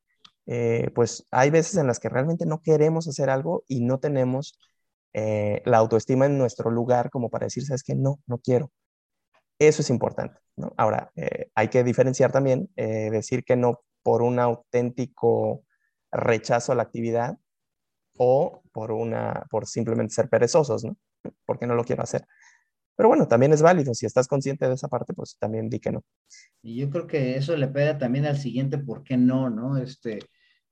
eh, 0.46 0.90
pues 0.94 1.26
hay 1.30 1.50
veces 1.50 1.76
en 1.76 1.86
las 1.86 2.00
que 2.00 2.08
realmente 2.08 2.46
no 2.46 2.62
queremos 2.62 3.08
hacer 3.08 3.30
algo 3.30 3.64
y 3.68 3.80
no 3.80 3.98
tenemos 4.00 4.58
eh, 5.12 5.62
la 5.64 5.78
autoestima 5.78 6.26
en 6.26 6.38
nuestro 6.38 6.70
lugar 6.70 7.10
como 7.10 7.30
para 7.30 7.46
decir, 7.46 7.64
sabes 7.64 7.82
que 7.82 7.94
no, 7.94 8.20
no 8.26 8.38
quiero. 8.38 8.70
Eso 9.58 9.82
es 9.82 9.90
importante. 9.90 10.40
Ahora, 10.76 11.12
eh, 11.16 11.50
hay 11.54 11.68
que 11.68 11.84
diferenciar 11.84 12.32
también, 12.32 12.68
decir 12.74 13.44
que 13.44 13.56
no 13.56 13.80
por 14.02 14.22
un 14.22 14.38
auténtico 14.40 15.64
rechazo 16.10 16.72
a 16.72 16.74
la 16.74 16.82
actividad 16.82 17.38
o 18.18 18.62
por, 18.72 18.92
una, 18.92 19.46
por 19.50 19.66
simplemente 19.66 20.14
ser 20.14 20.28
perezosos, 20.28 20.84
¿no? 20.84 20.96
Porque 21.46 21.66
no 21.66 21.74
lo 21.74 21.84
quiero 21.84 22.02
hacer. 22.02 22.26
Pero 22.96 23.08
bueno, 23.08 23.26
también 23.26 23.52
es 23.52 23.62
válido. 23.62 23.94
Si 23.94 24.06
estás 24.06 24.28
consciente 24.28 24.68
de 24.68 24.74
esa 24.74 24.88
parte, 24.88 25.14
pues 25.14 25.36
también 25.38 25.68
di 25.68 25.78
que 25.78 25.92
no. 25.92 26.02
Y 26.62 26.76
yo 26.76 26.90
creo 26.90 27.06
que 27.06 27.36
eso 27.36 27.56
le 27.56 27.68
pega 27.68 27.98
también 27.98 28.26
al 28.26 28.38
siguiente, 28.38 28.78
¿por 28.78 29.02
qué 29.02 29.16
no? 29.16 29.50
¿No? 29.50 29.76
Este, 29.76 30.20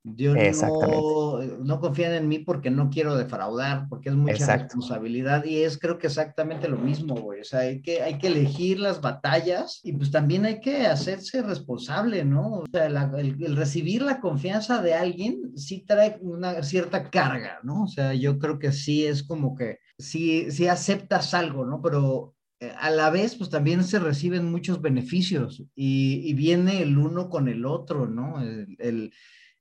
yo 0.02 0.35
no, 0.35 1.42
no 1.62 1.80
confían 1.80 2.14
en 2.14 2.26
mí 2.26 2.38
porque 2.38 2.70
no 2.70 2.88
quiero 2.88 3.16
defraudar, 3.16 3.87
porque 3.90 4.09
es 4.09 4.14
mucha 4.14 4.56
responsabilidad 4.56 5.44
y 5.44 5.59
es 5.62 5.76
creo 5.78 5.98
que 5.98 6.06
exactamente 6.06 6.68
lo 6.68 6.78
mismo, 6.78 7.16
güey. 7.16 7.42
O 7.42 7.44
sea, 7.44 7.61
hay 7.61 7.83
que, 7.83 8.00
hay 8.00 8.16
que 8.16 8.28
elegir 8.28 8.80
las 8.80 9.02
batallas 9.02 9.80
y 9.83 9.92
pues 9.92 10.11
también 10.11 10.46
hay 10.46 10.61
que 10.61 10.87
hacerse 10.87 11.42
responsable, 11.42 12.24
¿no? 12.24 12.61
O 12.61 12.66
sea, 12.72 12.87
el, 12.87 13.37
el, 13.42 13.56
recibir 13.56 14.00
la 14.00 14.20
confianza 14.20 14.80
de 14.80 14.94
alguien 14.94 15.52
sí 15.54 15.85
trae 15.87 16.16
una 16.22 16.62
cierta 16.62 17.11
carga, 17.11 17.59
¿no? 17.62 17.85
O 17.85 17.88
sea, 17.88 18.14
yo 18.14 18.38
creo 18.38 18.59
que 18.59 18.72
sí 18.72 19.06
es 19.06 19.22
como 19.22 19.54
que 19.54 19.80
sí, 20.00 20.50
sí 20.50 20.66
aceptas 20.66 21.34
algo, 21.34 21.64
¿no? 21.64 21.80
Pero 21.82 22.34
eh, 22.60 22.72
a 22.78 22.90
la 22.90 23.10
vez, 23.10 23.36
pues 23.36 23.50
también 23.50 23.84
se 23.84 23.98
reciben 23.98 24.50
muchos 24.50 24.80
beneficios 24.80 25.62
y, 25.74 26.22
y 26.24 26.34
viene 26.34 26.82
el 26.82 26.98
uno 26.98 27.28
con 27.28 27.48
el 27.48 27.64
otro, 27.66 28.06
¿no? 28.06 28.40
el 28.42 29.12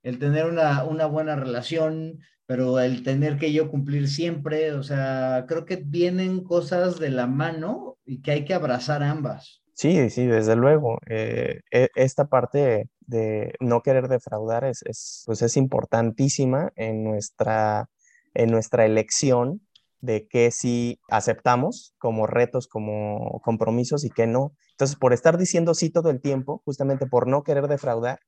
el 0.03 0.19
tener 0.19 0.45
una, 0.45 0.83
una 0.85 1.05
buena 1.05 1.35
relación, 1.35 2.19
pero 2.45 2.79
el 2.79 3.03
tener 3.03 3.37
que 3.37 3.51
yo 3.53 3.69
cumplir 3.69 4.07
siempre, 4.07 4.73
o 4.73 4.83
sea, 4.83 5.45
creo 5.47 5.65
que 5.65 5.77
vienen 5.77 6.43
cosas 6.43 6.99
de 6.99 7.09
la 7.09 7.27
mano 7.27 7.97
y 8.05 8.21
que 8.21 8.31
hay 8.31 8.45
que 8.45 8.53
abrazar 8.53 9.03
ambas. 9.03 9.61
Sí, 9.73 10.09
sí, 10.09 10.25
desde 10.25 10.55
luego. 10.55 10.99
Eh, 11.07 11.61
e, 11.71 11.89
esta 11.95 12.27
parte 12.27 12.89
de 13.01 13.53
no 13.59 13.81
querer 13.81 14.07
defraudar 14.07 14.65
es, 14.65 14.83
es, 14.83 15.23
pues 15.25 15.41
es 15.41 15.55
importantísima 15.57 16.71
en 16.75 17.03
nuestra, 17.03 17.89
en 18.33 18.51
nuestra 18.51 18.85
elección 18.85 19.61
de 20.01 20.27
qué 20.27 20.51
sí 20.51 20.99
aceptamos 21.09 21.93
como 21.97 22.27
retos, 22.27 22.67
como 22.67 23.41
compromisos 23.43 24.05
y 24.05 24.09
qué 24.09 24.27
no. 24.27 24.53
Entonces, 24.71 24.97
por 24.97 25.13
estar 25.13 25.37
diciendo 25.37 25.73
sí 25.73 25.89
todo 25.89 26.09
el 26.09 26.21
tiempo, 26.21 26.61
justamente 26.65 27.05
por 27.05 27.27
no 27.27 27.43
querer 27.43 27.67
defraudar, 27.67 28.19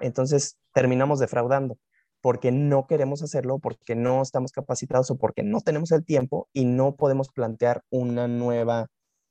entonces 0.00 0.58
terminamos 0.72 1.18
defraudando 1.18 1.78
porque 2.24 2.52
no 2.52 2.86
queremos 2.86 3.22
hacerlo, 3.22 3.58
porque 3.58 3.94
no 3.94 4.22
estamos 4.22 4.50
capacitados 4.50 5.10
o 5.10 5.18
porque 5.18 5.42
no 5.42 5.60
tenemos 5.60 5.92
el 5.92 6.06
tiempo 6.06 6.48
y 6.54 6.64
no 6.64 6.96
podemos 6.96 7.28
plantear 7.28 7.82
una 7.90 8.28
nueva 8.28 8.86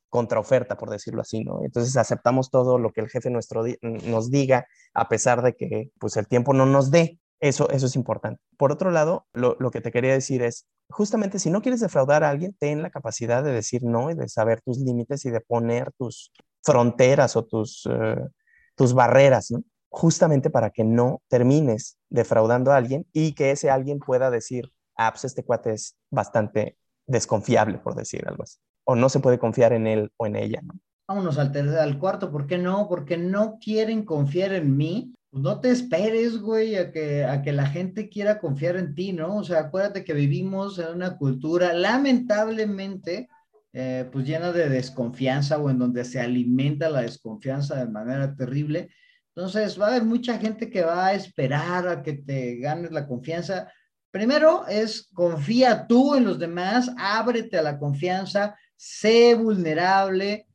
contraoferta, 0.09 0.77
por 0.77 0.91
decirlo 0.91 1.21
así, 1.21 1.43
¿no? 1.43 1.63
Entonces 1.63 1.97
aceptamos 1.97 2.51
todo 2.51 2.77
lo 2.77 2.91
que 2.91 3.01
el 3.01 3.09
jefe 3.09 3.31
nuestro 3.31 3.63
nos 3.81 4.29
diga, 4.29 4.67
a 4.93 5.09
pesar 5.09 5.41
de 5.41 5.55
que 5.55 5.89
pues 5.99 6.17
el 6.17 6.27
tiempo 6.27 6.53
no 6.53 6.67
nos 6.67 6.91
dé. 6.91 7.17
Eso, 7.43 7.69
eso 7.71 7.87
es 7.87 7.97
importante. 7.97 8.41
Por 8.55 8.71
otro 8.71 8.89
lado, 8.89 9.27
lo, 9.33 9.57
que 9.69 9.81
te 9.81 9.91
quería 9.91 10.13
decir 10.13 10.41
es, 10.43 10.65
justamente 10.89 11.39
si 11.39 11.49
no 11.49 11.61
quieres 11.61 11.81
defraudar 11.81 12.23
a 12.23 12.29
alguien, 12.29 12.55
ten 12.57 12.81
la 12.81 12.89
capacidad 12.89 13.43
de 13.43 13.51
decir 13.51 13.83
no 13.83 14.09
y 14.09 14.13
de 14.13 14.29
saber 14.29 14.61
tus 14.61 14.77
límites 14.77 15.25
y 15.25 15.29
de 15.29 15.41
poner 15.41 15.91
tus 15.97 16.31
fronteras 16.61 17.35
o 17.35 17.43
tus, 17.43 17.85
eh, 17.91 18.29
tus 18.75 18.93
barreras, 18.93 19.53
justamente 19.89 20.49
para 20.49 20.69
que 20.69 20.85
no 20.85 21.21
termines 21.27 21.97
defraudando 22.09 22.71
a 22.71 22.77
alguien 22.77 23.05
y 23.11 23.33
que 23.33 23.51
ese 23.51 23.69
alguien 23.69 23.99
pueda 23.99 24.31
decir, 24.31 24.71
ah, 24.95 25.11
pues 25.11 25.25
este 25.25 25.43
cuate 25.43 25.73
es 25.73 25.97
bastante 26.09 26.77
desconfiable, 27.07 27.77
por 27.77 27.93
decir 27.93 28.25
algo 28.25 28.43
así. 28.43 28.57
O 28.85 28.95
no 28.95 29.09
se 29.09 29.19
puede 29.19 29.37
confiar 29.37 29.73
en 29.73 29.87
él 29.87 30.13
o 30.15 30.27
en 30.27 30.37
ella, 30.37 30.61
¿no? 30.63 30.75
Vámonos 31.09 31.37
al, 31.37 31.75
al 31.77 31.99
cuarto, 31.99 32.31
¿por 32.31 32.47
qué 32.47 32.57
no? 32.57 32.87
Porque 32.87 33.17
no 33.17 33.57
quieren 33.59 34.05
confiar 34.05 34.53
en 34.53 34.77
mí. 34.77 35.13
Pues 35.33 35.43
no 35.43 35.59
te 35.59 35.71
esperes, 35.71 36.37
güey, 36.37 36.77
a 36.77 36.91
que, 36.91 37.25
a 37.25 37.41
que 37.41 37.51
la 37.51 37.65
gente 37.65 38.07
quiera 38.07 38.39
confiar 38.39 38.77
en 38.77 38.95
ti, 38.95 39.11
¿no? 39.11 39.37
O 39.37 39.43
sea, 39.43 39.59
acuérdate 39.59 40.05
que 40.05 40.13
vivimos 40.13 40.79
en 40.79 40.93
una 40.93 41.17
cultura, 41.17 41.73
lamentablemente, 41.73 43.27
eh, 43.73 44.07
pues 44.11 44.25
llena 44.25 44.53
de 44.53 44.69
desconfianza 44.69 45.57
o 45.57 45.69
en 45.69 45.79
donde 45.79 46.05
se 46.05 46.21
alimenta 46.21 46.89
la 46.89 47.01
desconfianza 47.01 47.75
de 47.75 47.91
manera 47.91 48.35
terrible 48.35 48.89
entonces, 49.35 49.79
va 49.79 49.87
a 49.87 49.89
haber 49.89 50.03
mucha 50.03 50.37
gente 50.37 50.69
que 50.69 50.83
va 50.83 51.07
a 51.07 51.13
esperar 51.13 51.87
a 51.87 52.03
que 52.03 52.13
te 52.13 52.57
ganes 52.57 52.91
la 52.91 53.07
confianza. 53.07 53.71
Primero 54.11 54.67
es 54.67 55.09
confía 55.11 55.87
tú 55.87 56.13
en 56.15 56.25
los 56.25 56.37
demás, 56.37 56.91
ábrete 56.97 57.57
a 57.57 57.63
la 57.63 57.79
confianza, 57.79 58.55
sé 58.75 59.33
vulnerable 59.33 60.47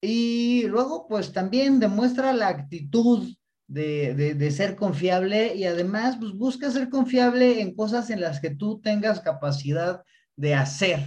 y 0.00 0.62
luego 0.68 1.08
pues 1.08 1.32
también 1.32 1.80
demuestra 1.80 2.32
la 2.32 2.48
actitud 2.48 3.34
de, 3.70 4.34
de, 4.34 4.50
ser 4.50 4.74
confiable 4.74 5.54
y 5.54 5.64
además 5.64 6.16
pues 6.18 6.32
busca 6.32 6.70
ser 6.72 6.88
confiable 6.88 7.60
en 7.60 7.76
cosas 7.76 8.10
en 8.10 8.20
las 8.20 8.40
que 8.40 8.50
tú 8.50 8.80
tengas 8.80 9.20
capacidad 9.20 10.02
de 10.34 10.56
hacer. 10.56 10.98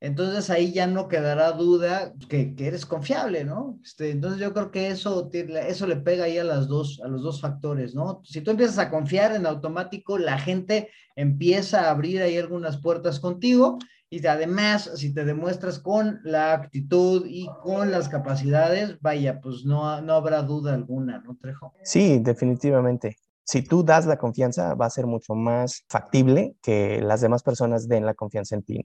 Entonces 0.00 0.50
ahí 0.50 0.72
ya 0.72 0.88
no 0.88 1.06
quedará 1.06 1.52
duda 1.52 2.12
que, 2.28 2.52
eres 2.58 2.84
confiable, 2.84 3.44
¿no? 3.44 3.78
Este, 3.84 4.10
entonces 4.10 4.40
yo 4.40 4.52
creo 4.52 4.72
que 4.72 4.88
eso, 4.88 5.30
eso 5.32 5.86
le 5.86 5.96
pega 5.96 6.24
ahí 6.24 6.38
a, 6.38 6.44
las 6.44 6.66
dos, 6.66 7.00
a 7.04 7.06
los 7.06 7.22
dos 7.22 7.40
factores, 7.40 7.94
¿no? 7.94 8.22
Si 8.24 8.40
tú 8.40 8.50
empiezas 8.50 8.78
a 8.78 8.90
confiar 8.90 9.36
en 9.36 9.46
automático, 9.46 10.18
la 10.18 10.38
gente 10.38 10.88
empieza 11.14 11.82
a 11.82 11.90
abrir 11.90 12.22
ahí 12.22 12.36
algunas 12.38 12.78
puertas 12.78 13.20
contigo 13.20 13.78
y 14.12 14.26
además, 14.26 14.90
si 14.96 15.14
te 15.14 15.24
demuestras 15.24 15.78
con 15.78 16.20
la 16.24 16.52
actitud 16.52 17.24
y 17.28 17.48
con 17.62 17.92
las 17.92 18.08
capacidades, 18.08 19.00
vaya, 19.00 19.40
pues 19.40 19.64
no, 19.64 20.00
no 20.02 20.14
habrá 20.14 20.42
duda 20.42 20.74
alguna, 20.74 21.20
¿no, 21.20 21.36
Trejo? 21.40 21.72
Sí, 21.84 22.18
definitivamente. 22.18 23.18
Si 23.44 23.62
tú 23.62 23.84
das 23.84 24.06
la 24.06 24.18
confianza, 24.18 24.74
va 24.74 24.86
a 24.86 24.90
ser 24.90 25.06
mucho 25.06 25.34
más 25.36 25.84
factible 25.88 26.56
que 26.60 27.00
las 27.00 27.20
demás 27.20 27.44
personas 27.44 27.86
den 27.86 28.04
la 28.04 28.14
confianza 28.14 28.56
en 28.56 28.62
ti. 28.64 28.82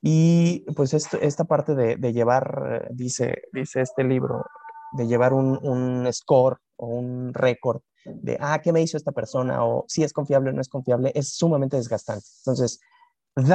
Y 0.00 0.60
pues 0.76 0.94
esta 0.94 1.44
parte 1.44 1.74
de, 1.74 2.12
llevar, 2.12 2.88
dice, 2.92 3.42
dice 3.52 3.80
este 3.80 4.04
libro, 4.04 4.44
de 4.92 5.08
llevar 5.08 5.32
un, 5.32 6.08
score 6.12 6.58
o 6.76 6.86
un 6.86 7.34
récord 7.34 7.82
de, 8.04 8.36
ah, 8.40 8.60
¿qué 8.62 8.72
me 8.72 8.82
hizo 8.82 8.96
esta 8.96 9.12
persona? 9.12 9.64
O 9.64 9.84
si 9.88 10.04
es 10.04 10.12
confiable 10.12 10.50
o 10.50 10.52
no 10.52 10.60
es 10.60 10.68
confiable, 10.68 11.10
es 11.14 11.34
sumamente 11.34 11.76
desgastante. 11.76 12.26
Entonces, 12.38 12.80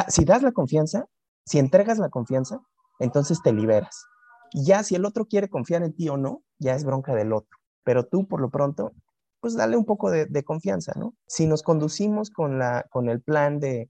si 0.10 0.26
das 0.26 0.42
la 0.42 0.52
confianza, 0.52 1.06
si 1.46 1.60
entregas 1.60 1.98
la 1.98 2.10
confianza, 2.10 2.62
entonces 3.00 3.42
te 3.42 3.54
liberas. 3.54 4.06
Ya 4.54 4.84
si 4.84 4.96
el 4.96 5.06
otro 5.06 5.26
quiere 5.26 5.50
confiar 5.50 5.84
en 5.84 5.96
ti 5.96 6.10
o 6.10 6.18
no, 6.18 6.44
ya 6.60 6.76
es 6.76 6.84
bronca 6.84 7.14
del 7.14 7.34
otro. 7.34 7.58
Pero 7.84 8.06
tú, 8.06 8.28
por 8.28 8.42
lo 8.42 8.50
pronto, 8.50 8.94
pues 9.40 9.56
dale 9.56 9.78
un 9.78 9.86
poco 9.86 10.10
de, 10.10 10.44
confianza, 10.44 10.94
¿no? 10.96 11.14
Si 11.28 11.48
nos 11.48 11.64
conducimos 11.64 12.32
con, 12.32 12.60
la, 12.60 12.86
con 12.90 13.10
el 13.10 13.22
plan 13.22 13.60
de, 13.60 13.90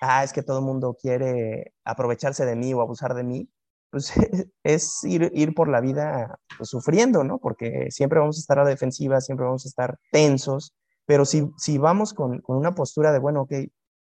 ah, 0.00 0.22
es 0.22 0.32
que 0.32 0.42
todo 0.42 0.58
el 0.58 0.64
mundo 0.64 0.96
quiere 1.00 1.74
aprovecharse 1.84 2.44
de 2.44 2.56
mí 2.56 2.74
o 2.74 2.80
abusar 2.80 3.14
de 3.14 3.24
mí, 3.24 3.48
pues 3.90 4.12
es 4.62 5.02
ir, 5.04 5.30
ir 5.34 5.54
por 5.54 5.68
la 5.68 5.80
vida 5.80 6.38
pues, 6.58 6.68
sufriendo, 6.68 7.24
¿no? 7.24 7.38
Porque 7.38 7.88
siempre 7.90 8.18
vamos 8.18 8.36
a 8.36 8.40
estar 8.40 8.58
a 8.58 8.64
la 8.64 8.70
defensiva, 8.70 9.20
siempre 9.20 9.46
vamos 9.46 9.64
a 9.64 9.68
estar 9.68 9.98
tensos, 10.12 10.74
pero 11.06 11.24
si, 11.24 11.50
si 11.56 11.78
vamos 11.78 12.14
con, 12.14 12.40
con 12.40 12.56
una 12.56 12.74
postura 12.74 13.12
de, 13.12 13.18
bueno, 13.18 13.42
ok, 13.42 13.52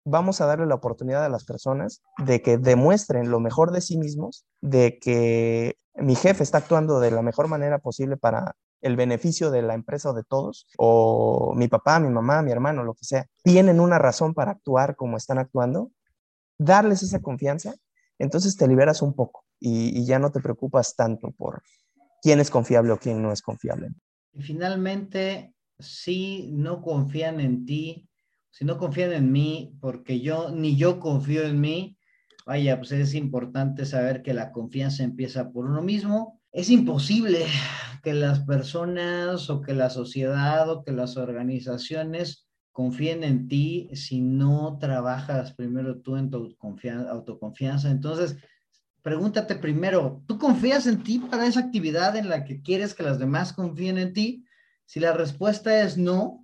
vamos 0.04 0.40
a 0.40 0.46
darle 0.46 0.66
la 0.66 0.74
oportunidad 0.74 1.24
a 1.24 1.28
las 1.28 1.44
personas 1.44 2.02
de 2.18 2.42
que 2.42 2.58
demuestren 2.58 3.30
lo 3.30 3.40
mejor 3.40 3.70
de 3.70 3.80
sí 3.80 3.96
mismos, 3.96 4.44
de 4.60 4.98
que 4.98 5.76
mi 5.94 6.14
jefe 6.14 6.42
está 6.42 6.58
actuando 6.58 7.00
de 7.00 7.10
la 7.10 7.22
mejor 7.22 7.48
manera 7.48 7.78
posible 7.78 8.16
para 8.16 8.56
el 8.80 8.96
beneficio 8.96 9.50
de 9.50 9.62
la 9.62 9.74
empresa 9.74 10.10
o 10.10 10.12
de 10.12 10.24
todos, 10.24 10.66
o 10.76 11.54
mi 11.56 11.68
papá, 11.68 12.00
mi 12.00 12.08
mamá, 12.08 12.42
mi 12.42 12.50
hermano, 12.50 12.82
lo 12.82 12.94
que 12.94 13.04
sea, 13.04 13.26
tienen 13.44 13.78
una 13.78 13.98
razón 13.98 14.34
para 14.34 14.52
actuar 14.52 14.96
como 14.96 15.16
están 15.16 15.38
actuando, 15.38 15.92
darles 16.58 17.02
esa 17.02 17.20
confianza, 17.20 17.74
entonces 18.18 18.56
te 18.56 18.66
liberas 18.66 19.00
un 19.02 19.14
poco 19.14 19.44
y, 19.60 20.04
ya 20.04 20.18
no 20.18 20.32
te 20.32 20.40
preocupas 20.40 20.96
tanto 20.96 21.30
por 21.30 21.62
quién 22.20 22.40
es 22.40 22.50
confiable 22.50 22.92
o 22.92 22.98
quién 22.98 23.22
no 23.22 23.32
es 23.32 23.40
confiable. 23.40 23.88
Y 24.32 24.42
finalmente, 24.42 25.54
si 25.78 26.50
no 26.52 26.82
confían 26.82 27.40
en 27.40 27.64
ti, 27.64 28.08
si 28.52 28.66
no 28.66 28.76
confían 28.76 29.12
en 29.12 29.32
mí, 29.32 29.74
porque 29.80 30.20
yo 30.20 30.50
ni 30.50 30.76
yo 30.76 31.00
confío 31.00 31.42
en 31.42 31.60
mí, 31.60 31.96
vaya, 32.44 32.76
pues 32.76 32.92
es 32.92 33.14
importante 33.14 33.86
saber 33.86 34.22
que 34.22 34.34
la 34.34 34.52
confianza 34.52 35.02
empieza 35.02 35.50
por 35.50 35.64
uno 35.64 35.80
mismo. 35.80 36.40
Es 36.52 36.68
imposible 36.68 37.46
que 38.02 38.12
las 38.12 38.40
personas 38.40 39.48
o 39.48 39.62
que 39.62 39.72
la 39.72 39.88
sociedad 39.88 40.68
o 40.70 40.84
que 40.84 40.92
las 40.92 41.16
organizaciones 41.16 42.46
confíen 42.72 43.24
en 43.24 43.48
ti 43.48 43.88
si 43.94 44.20
no 44.20 44.76
trabajas 44.78 45.54
primero 45.54 46.00
tú 46.00 46.16
en 46.16 46.30
tu 46.30 46.54
autoconfianza. 47.08 47.90
Entonces, 47.90 48.36
pregúntate 49.00 49.54
primero, 49.54 50.22
¿tú 50.26 50.38
confías 50.38 50.86
en 50.86 51.02
ti 51.02 51.20
para 51.20 51.46
esa 51.46 51.60
actividad 51.60 52.16
en 52.16 52.28
la 52.28 52.44
que 52.44 52.60
quieres 52.60 52.92
que 52.92 53.02
las 53.02 53.18
demás 53.18 53.54
confíen 53.54 53.96
en 53.96 54.12
ti? 54.12 54.44
Si 54.84 55.00
la 55.00 55.14
respuesta 55.14 55.82
es 55.82 55.96
no, 55.96 56.41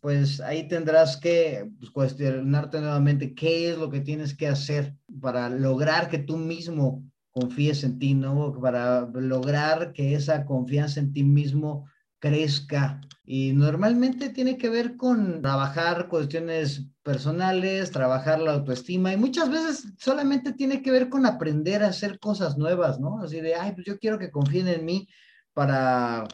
pues 0.00 0.40
ahí 0.40 0.66
tendrás 0.66 1.16
que 1.16 1.70
pues, 1.78 1.90
cuestionarte 1.90 2.80
nuevamente 2.80 3.34
qué 3.34 3.70
es 3.70 3.78
lo 3.78 3.90
que 3.90 4.00
tienes 4.00 4.34
que 4.34 4.48
hacer 4.48 4.96
para 5.20 5.48
lograr 5.50 6.08
que 6.08 6.18
tú 6.18 6.36
mismo 6.36 7.04
confíes 7.30 7.84
en 7.84 7.98
ti, 7.98 8.14
¿no? 8.14 8.52
Para 8.60 9.02
lograr 9.02 9.92
que 9.92 10.14
esa 10.14 10.44
confianza 10.44 11.00
en 11.00 11.12
ti 11.12 11.22
mismo 11.22 11.86
crezca. 12.18 13.00
Y 13.24 13.52
normalmente 13.52 14.30
tiene 14.30 14.56
que 14.56 14.68
ver 14.68 14.96
con 14.96 15.40
trabajar 15.40 16.08
cuestiones 16.08 16.86
personales, 17.02 17.90
trabajar 17.90 18.40
la 18.40 18.54
autoestima 18.54 19.12
y 19.12 19.16
muchas 19.16 19.50
veces 19.50 19.92
solamente 19.98 20.52
tiene 20.52 20.82
que 20.82 20.90
ver 20.90 21.08
con 21.08 21.26
aprender 21.26 21.82
a 21.82 21.88
hacer 21.88 22.18
cosas 22.18 22.58
nuevas, 22.58 22.98
¿no? 22.98 23.20
Así 23.22 23.40
de, 23.40 23.54
ay, 23.54 23.72
pues 23.72 23.86
yo 23.86 23.98
quiero 23.98 24.18
que 24.18 24.30
confíen 24.30 24.68
en 24.68 24.84
mí 24.84 25.08
para 25.52 26.26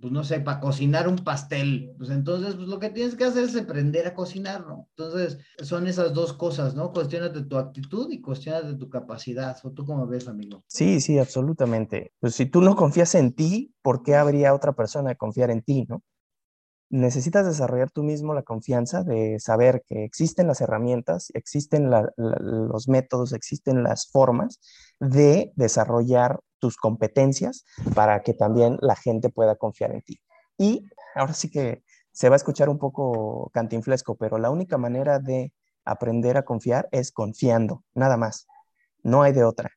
pues 0.00 0.12
no 0.12 0.24
sé, 0.24 0.40
para 0.40 0.60
cocinar 0.60 1.08
un 1.08 1.16
pastel. 1.16 1.94
Pues 1.96 2.10
entonces, 2.10 2.54
pues 2.54 2.68
lo 2.68 2.78
que 2.78 2.90
tienes 2.90 3.14
que 3.14 3.24
hacer 3.24 3.44
es 3.44 3.56
aprender 3.56 4.06
a 4.06 4.14
cocinar, 4.14 4.66
¿no? 4.66 4.88
Entonces, 4.96 5.38
son 5.62 5.86
esas 5.86 6.12
dos 6.12 6.32
cosas, 6.34 6.74
¿no? 6.74 6.92
Cuestiones 6.92 7.32
de 7.32 7.44
tu 7.44 7.56
actitud 7.56 8.10
y 8.10 8.20
cuestiones 8.20 8.66
de 8.66 8.76
tu 8.76 8.90
capacidad. 8.90 9.56
¿O 9.62 9.70
tú 9.70 9.86
cómo 9.86 10.06
ves, 10.06 10.28
amigo? 10.28 10.62
Sí, 10.66 11.00
sí, 11.00 11.18
absolutamente. 11.18 12.12
Pues 12.20 12.34
si 12.34 12.46
tú 12.46 12.60
no 12.60 12.76
confías 12.76 13.14
en 13.14 13.32
ti, 13.32 13.74
¿por 13.80 14.02
qué 14.02 14.16
habría 14.16 14.54
otra 14.54 14.72
persona 14.72 15.12
que 15.12 15.18
confiar 15.18 15.50
en 15.50 15.62
ti, 15.62 15.86
no? 15.88 16.02
Necesitas 16.88 17.44
desarrollar 17.44 17.90
tú 17.90 18.04
mismo 18.04 18.32
la 18.32 18.44
confianza 18.44 19.02
de 19.02 19.40
saber 19.40 19.82
que 19.88 20.04
existen 20.04 20.46
las 20.46 20.60
herramientas, 20.60 21.32
existen 21.34 21.90
los 22.16 22.88
métodos, 22.88 23.32
existen 23.32 23.82
las 23.82 24.08
formas 24.08 24.60
de 25.00 25.52
desarrollar 25.56 26.38
tus 26.58 26.76
competencias 26.76 27.64
para 27.94 28.22
que 28.22 28.34
también 28.34 28.78
la 28.80 28.96
gente 28.96 29.28
pueda 29.28 29.56
confiar 29.56 29.92
en 29.92 30.02
ti. 30.02 30.20
Y 30.58 30.86
ahora 31.14 31.34
sí 31.34 31.50
que 31.50 31.82
se 32.12 32.28
va 32.28 32.34
a 32.34 32.36
escuchar 32.36 32.68
un 32.68 32.78
poco 32.78 33.50
cantinflesco, 33.52 34.16
pero 34.16 34.38
la 34.38 34.50
única 34.50 34.78
manera 34.78 35.18
de 35.18 35.52
aprender 35.84 36.36
a 36.36 36.44
confiar 36.44 36.88
es 36.90 37.12
confiando, 37.12 37.84
nada 37.94 38.16
más. 38.16 38.46
No 39.02 39.22
hay 39.22 39.32
de 39.32 39.44
otra. 39.44 39.70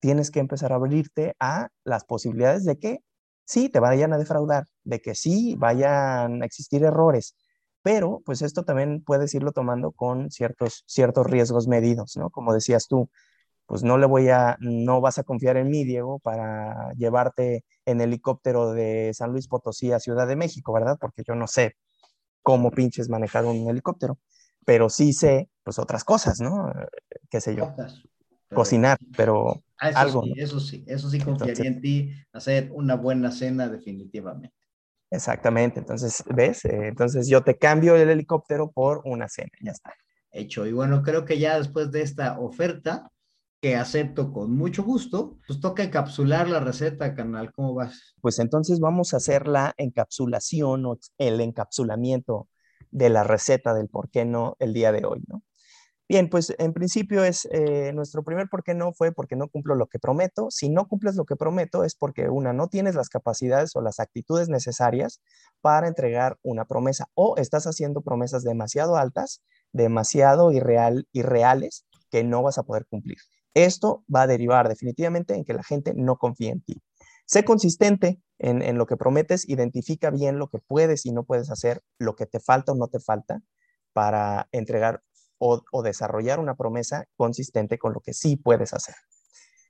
Tienes 0.00 0.30
que 0.30 0.40
empezar 0.40 0.72
a 0.72 0.76
abrirte 0.76 1.34
a 1.38 1.68
las 1.84 2.04
posibilidades 2.04 2.64
de 2.64 2.78
que 2.78 2.98
sí 3.44 3.68
te 3.68 3.80
vayan 3.80 4.12
a 4.12 4.18
defraudar, 4.18 4.64
de 4.82 5.00
que 5.00 5.14
sí 5.14 5.54
vayan 5.56 6.42
a 6.42 6.46
existir 6.46 6.82
errores, 6.84 7.36
pero 7.84 8.22
pues 8.24 8.42
esto 8.42 8.64
también 8.64 9.02
puedes 9.04 9.34
irlo 9.34 9.52
tomando 9.52 9.92
con 9.92 10.30
ciertos, 10.30 10.84
ciertos 10.86 11.26
riesgos 11.26 11.68
medidos, 11.68 12.16
¿no? 12.16 12.30
Como 12.30 12.54
decías 12.54 12.88
tú, 12.88 13.10
pues 13.66 13.82
no 13.82 13.98
le 13.98 14.06
voy 14.06 14.28
a, 14.28 14.56
no 14.60 15.00
vas 15.00 15.18
a 15.18 15.24
confiar 15.24 15.56
en 15.56 15.68
mí, 15.68 15.84
Diego, 15.84 16.18
para 16.18 16.92
llevarte 16.96 17.64
en 17.86 18.00
helicóptero 18.00 18.72
de 18.72 19.12
San 19.14 19.32
Luis 19.32 19.48
Potosí 19.48 19.92
a 19.92 20.00
Ciudad 20.00 20.26
de 20.26 20.36
México, 20.36 20.72
¿verdad? 20.72 20.96
Porque 21.00 21.22
yo 21.26 21.34
no 21.34 21.46
sé 21.46 21.76
cómo 22.42 22.70
pinches 22.70 23.08
manejar 23.08 23.46
un 23.46 23.68
helicóptero, 23.68 24.18
pero 24.64 24.90
sí 24.90 25.12
sé, 25.12 25.48
pues 25.62 25.78
otras 25.78 26.04
cosas, 26.04 26.40
¿no? 26.40 26.72
Qué 27.30 27.40
sé 27.40 27.56
yo. 27.56 27.74
Cocinar, 28.52 28.98
pero 29.16 29.62
ah, 29.78 29.90
eso 29.90 29.98
algo. 29.98 30.22
Sí, 30.22 30.34
Eso 30.36 30.60
sí, 30.60 30.84
eso 30.86 31.10
sí 31.10 31.18
confiaría 31.18 31.68
en 31.68 31.80
ti, 31.80 32.12
hacer 32.32 32.70
una 32.72 32.96
buena 32.96 33.32
cena 33.32 33.68
definitivamente. 33.68 34.54
Exactamente, 35.10 35.80
entonces, 35.80 36.22
¿ves? 36.34 36.64
Eh, 36.64 36.88
entonces 36.88 37.28
yo 37.28 37.42
te 37.42 37.56
cambio 37.56 37.96
el 37.96 38.10
helicóptero 38.10 38.70
por 38.70 39.00
una 39.04 39.28
cena, 39.28 39.50
ya 39.60 39.72
está. 39.72 39.94
Hecho, 40.30 40.66
y 40.66 40.72
bueno, 40.72 41.02
creo 41.02 41.24
que 41.24 41.38
ya 41.38 41.56
después 41.56 41.92
de 41.92 42.02
esta 42.02 42.38
oferta, 42.40 43.10
que 43.64 43.76
acepto 43.76 44.30
con 44.30 44.54
mucho 44.54 44.82
gusto, 44.82 45.38
pues 45.46 45.58
toca 45.58 45.82
encapsular 45.82 46.50
la 46.50 46.60
receta, 46.60 47.14
canal. 47.14 47.50
¿Cómo 47.50 47.72
vas? 47.72 48.14
Pues 48.20 48.38
entonces 48.38 48.78
vamos 48.78 49.14
a 49.14 49.16
hacer 49.16 49.48
la 49.48 49.72
encapsulación 49.78 50.84
o 50.84 50.98
el 51.16 51.40
encapsulamiento 51.40 52.46
de 52.90 53.08
la 53.08 53.24
receta 53.24 53.72
del 53.72 53.88
por 53.88 54.10
qué 54.10 54.26
no 54.26 54.54
el 54.58 54.74
día 54.74 54.92
de 54.92 55.06
hoy, 55.06 55.24
¿no? 55.28 55.42
Bien, 56.06 56.28
pues 56.28 56.54
en 56.58 56.74
principio 56.74 57.24
es 57.24 57.48
eh, 57.52 57.92
nuestro 57.94 58.22
primer 58.22 58.50
por 58.50 58.64
qué 58.64 58.74
no 58.74 58.92
fue 58.92 59.12
porque 59.12 59.34
no 59.34 59.48
cumplo 59.48 59.74
lo 59.74 59.86
que 59.86 59.98
prometo. 59.98 60.50
Si 60.50 60.68
no 60.68 60.86
cumples 60.86 61.16
lo 61.16 61.24
que 61.24 61.34
prometo 61.34 61.84
es 61.84 61.94
porque 61.94 62.28
una, 62.28 62.52
no 62.52 62.68
tienes 62.68 62.94
las 62.94 63.08
capacidades 63.08 63.74
o 63.76 63.80
las 63.80 63.98
actitudes 63.98 64.50
necesarias 64.50 65.22
para 65.62 65.88
entregar 65.88 66.36
una 66.42 66.66
promesa 66.66 67.06
o 67.14 67.38
estás 67.38 67.64
haciendo 67.64 68.02
promesas 68.02 68.44
demasiado 68.44 68.98
altas, 68.98 69.42
demasiado 69.72 70.52
irreal, 70.52 71.08
irreales 71.12 71.86
que 72.10 72.24
no 72.24 72.42
vas 72.42 72.58
a 72.58 72.64
poder 72.64 72.84
cumplir. 72.84 73.16
Esto 73.54 74.04
va 74.14 74.22
a 74.22 74.26
derivar 74.26 74.68
definitivamente 74.68 75.34
en 75.34 75.44
que 75.44 75.54
la 75.54 75.62
gente 75.62 75.94
no 75.94 76.16
confíe 76.16 76.50
en 76.50 76.60
ti. 76.60 76.82
Sé 77.26 77.44
consistente 77.44 78.20
en, 78.38 78.76
lo 78.76 78.86
que 78.86 78.96
prometes, 78.96 79.48
identifica 79.48 80.10
bien 80.10 80.38
lo 80.38 80.48
que 80.48 80.58
puedes 80.58 81.06
y 81.06 81.12
no 81.12 81.24
puedes 81.24 81.50
hacer, 81.50 81.82
lo 81.98 82.16
que 82.16 82.26
te 82.26 82.40
falta 82.40 82.72
o 82.72 82.74
no 82.74 82.88
te 82.88 83.00
falta 83.00 83.40
para 83.92 84.48
entregar 84.52 85.02
o, 85.38 85.62
desarrollar 85.82 86.40
una 86.40 86.54
promesa 86.54 87.04
consistente 87.16 87.78
con 87.78 87.92
lo 87.92 88.00
que 88.00 88.12
sí 88.12 88.36
puedes 88.36 88.74
hacer. 88.74 88.94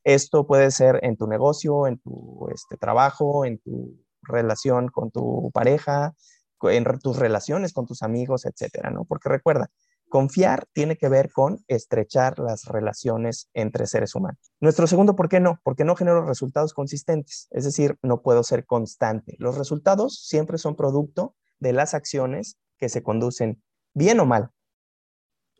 Esto 0.02 0.46
puede 0.46 0.70
ser 0.70 1.00
en 1.02 1.16
tu 1.16 1.26
negocio, 1.26 1.86
en 1.86 1.98
tu 1.98 2.48
este, 2.52 2.76
trabajo, 2.76 3.44
en 3.44 3.58
tu 3.58 4.04
relación 4.22 4.88
con 4.88 5.10
tu 5.10 5.50
pareja, 5.52 6.14
en 6.62 6.84
tus 7.00 7.18
relaciones 7.18 7.72
con 7.72 7.86
tus 7.86 8.02
amigos, 8.02 8.46
etcétera, 8.46 8.90
¿no? 8.90 9.04
Porque 9.04 9.28
recuerda, 9.28 9.70
Confiar 10.08 10.66
tiene 10.72 10.96
que 10.96 11.08
ver 11.08 11.32
con 11.32 11.64
estrechar 11.66 12.38
las 12.38 12.66
relaciones 12.66 13.48
entre 13.52 13.86
seres 13.86 14.14
humanos. 14.14 14.52
Nuestro 14.60 14.86
segundo, 14.86 15.16
¿por 15.16 15.28
qué 15.28 15.40
no? 15.40 15.58
Porque 15.64 15.84
no 15.84 15.96
genero 15.96 16.24
resultados 16.24 16.72
consistentes, 16.72 17.48
es 17.50 17.64
decir, 17.64 17.98
no 18.02 18.22
puedo 18.22 18.42
ser 18.44 18.64
constante. 18.64 19.34
Los 19.38 19.58
resultados 19.58 20.24
siempre 20.24 20.58
son 20.58 20.76
producto 20.76 21.34
de 21.58 21.72
las 21.72 21.94
acciones 21.94 22.58
que 22.78 22.88
se 22.88 23.02
conducen 23.02 23.62
bien 23.92 24.20
o 24.20 24.26
mal, 24.26 24.50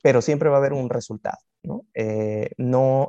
pero 0.03 0.23
siempre 0.23 0.49
va 0.49 0.57
a 0.57 0.59
haber 0.59 0.73
un 0.73 0.91
resultado. 0.91 1.39
No, 1.63 1.87
eh, 1.95 2.51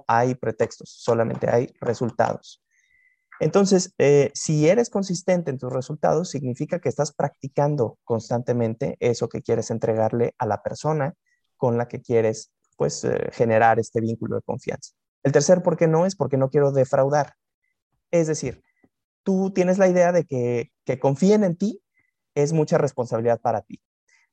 hay 0.08 0.36
pretextos, 0.36 0.90
solamente 0.90 1.50
hay 1.50 1.74
resultados. 1.82 2.64
Entonces, 3.40 3.94
eh, 3.98 4.32
si 4.34 4.70
eres 4.70 4.90
consistente 4.90 5.52
en 5.52 5.58
tus 5.58 5.72
resultados, 5.72 6.30
significa 6.30 6.80
que 6.80 6.90
estás 6.90 7.14
practicando 7.14 7.98
constantemente 8.06 8.96
eso 9.00 9.28
que 9.28 9.42
quieres 9.42 9.72
entregarle 9.72 10.34
a 10.38 10.46
la 10.46 10.64
persona 10.64 11.16
con 11.58 11.78
la 11.78 11.88
que 11.88 12.02
quieres 12.02 12.52
pues 12.78 13.04
eh, 13.04 13.30
generar 13.32 13.80
este 13.80 14.02
vínculo 14.02 14.36
de 14.36 14.42
confianza. 14.42 14.92
El 15.24 15.32
tercer 15.32 15.64
por 15.64 15.78
qué 15.78 15.88
no 15.88 16.06
es 16.06 16.16
porque 16.16 16.38
no 16.38 16.50
quiero 16.50 16.72
defraudar. 16.72 17.34
Es 18.12 18.28
decir, 18.28 18.62
tú 19.24 19.52
tienes 19.52 19.78
la 19.78 19.88
idea 19.88 20.12
de 20.12 20.26
que, 20.26 20.72
que 20.86 21.00
confíen 21.00 21.44
en 21.44 21.58
ti 21.58 21.82
es 22.36 22.54
mucha 22.54 22.78
responsabilidad 22.78 23.40
para 23.42 23.62
ti. 23.62 23.82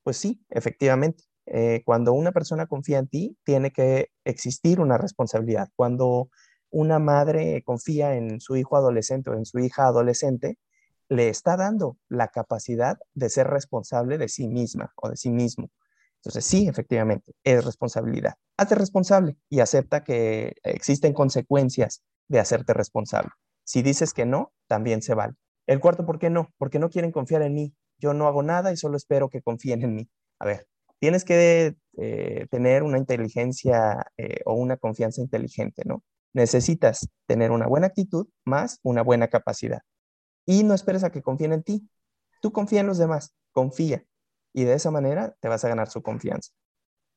Pues 0.03 0.17
sí, 0.17 0.45
efectivamente. 0.51 1.25
Eh, 1.47 1.83
cuando 1.85 2.13
una 2.13 2.33
persona 2.33 2.67
confía 2.67 2.99
en 2.99 3.09
ti, 3.09 3.39
tiene 3.45 3.73
que 3.73 4.09
existir 4.25 4.81
una 4.81 4.99
responsabilidad. 4.99 5.69
Cuando 5.77 6.31
una 6.71 6.99
madre 6.99 7.63
confía 7.65 8.15
en 8.15 8.41
su 8.41 8.57
hijo 8.57 8.77
adolescente 8.77 9.31
o 9.31 9.35
en 9.35 9.45
su 9.45 9.59
hija 9.59 9.87
adolescente, 9.87 10.59
le 11.09 11.29
está 11.29 11.57
dando 11.57 11.99
la 12.09 12.29
capacidad 12.29 12.99
de 13.15 13.29
ser 13.29 13.49
responsable 13.49 14.19
de 14.19 14.29
sí 14.29 14.49
misma 14.49 14.93
o 14.97 15.11
de 15.11 15.17
sí 15.17 15.31
mismo. 15.31 15.71
Entonces, 16.23 16.45
sí, 16.45 16.69
efectivamente, 16.69 17.33
es 17.43 17.65
responsabilidad. 17.65 18.35
Hazte 18.57 18.77
responsable 18.77 19.37
y 19.49 19.59
acepta 19.59 20.05
que 20.05 20.55
existen 20.63 21.13
consecuencias 21.15 22.05
de 22.29 22.39
hacerte 22.39 22.75
responsable. 22.75 23.31
Si 23.65 23.83
dices 23.83 24.15
que 24.15 24.25
no, 24.25 24.53
también 24.69 25.03
se 25.03 25.15
vale. 25.15 25.35
El 25.67 25.81
cuarto, 25.81 26.07
¿por 26.07 26.21
qué 26.21 26.31
no? 26.31 26.49
Porque 26.59 26.79
no 26.79 26.91
quieren 26.91 27.11
confiar 27.11 27.43
en 27.43 27.55
mí. 27.55 27.75
Yo 27.99 28.15
no 28.15 28.29
hago 28.29 28.45
nada 28.45 28.73
y 28.73 28.77
solo 28.77 28.97
espero 28.97 29.31
que 29.31 29.43
confíen 29.43 29.83
en 29.83 29.97
mí. 29.97 30.09
A 30.39 30.47
ver, 30.47 30.69
tienes 31.01 31.25
que 31.25 31.75
eh, 31.99 32.47
tener 32.51 32.85
una 32.85 32.99
inteligencia 32.99 34.07
eh, 34.17 34.43
o 34.45 34.55
una 34.55 34.77
confianza 34.77 35.21
inteligente, 35.21 35.83
¿no? 35.85 36.05
Necesitas 36.35 37.09
tener 37.27 37.51
una 37.51 37.67
buena 37.67 37.89
actitud 37.89 38.29
más 38.45 38.79
una 38.85 39.03
buena 39.03 39.27
capacidad. 39.27 39.81
Y 40.47 40.63
no 40.63 40.75
esperes 40.75 41.03
a 41.03 41.11
que 41.11 41.23
confíen 41.23 41.53
en 41.53 41.65
ti. 41.65 41.89
Tú 42.41 42.53
confía 42.53 42.81
en 42.81 42.87
los 42.87 42.99
demás, 42.99 43.35
confía 43.51 44.05
y 44.53 44.65
de 44.65 44.75
esa 44.75 44.91
manera 44.91 45.35
te 45.41 45.49
vas 45.49 45.65
a 45.65 45.69
ganar 45.69 45.89
su 45.89 46.03
confianza. 46.03 46.53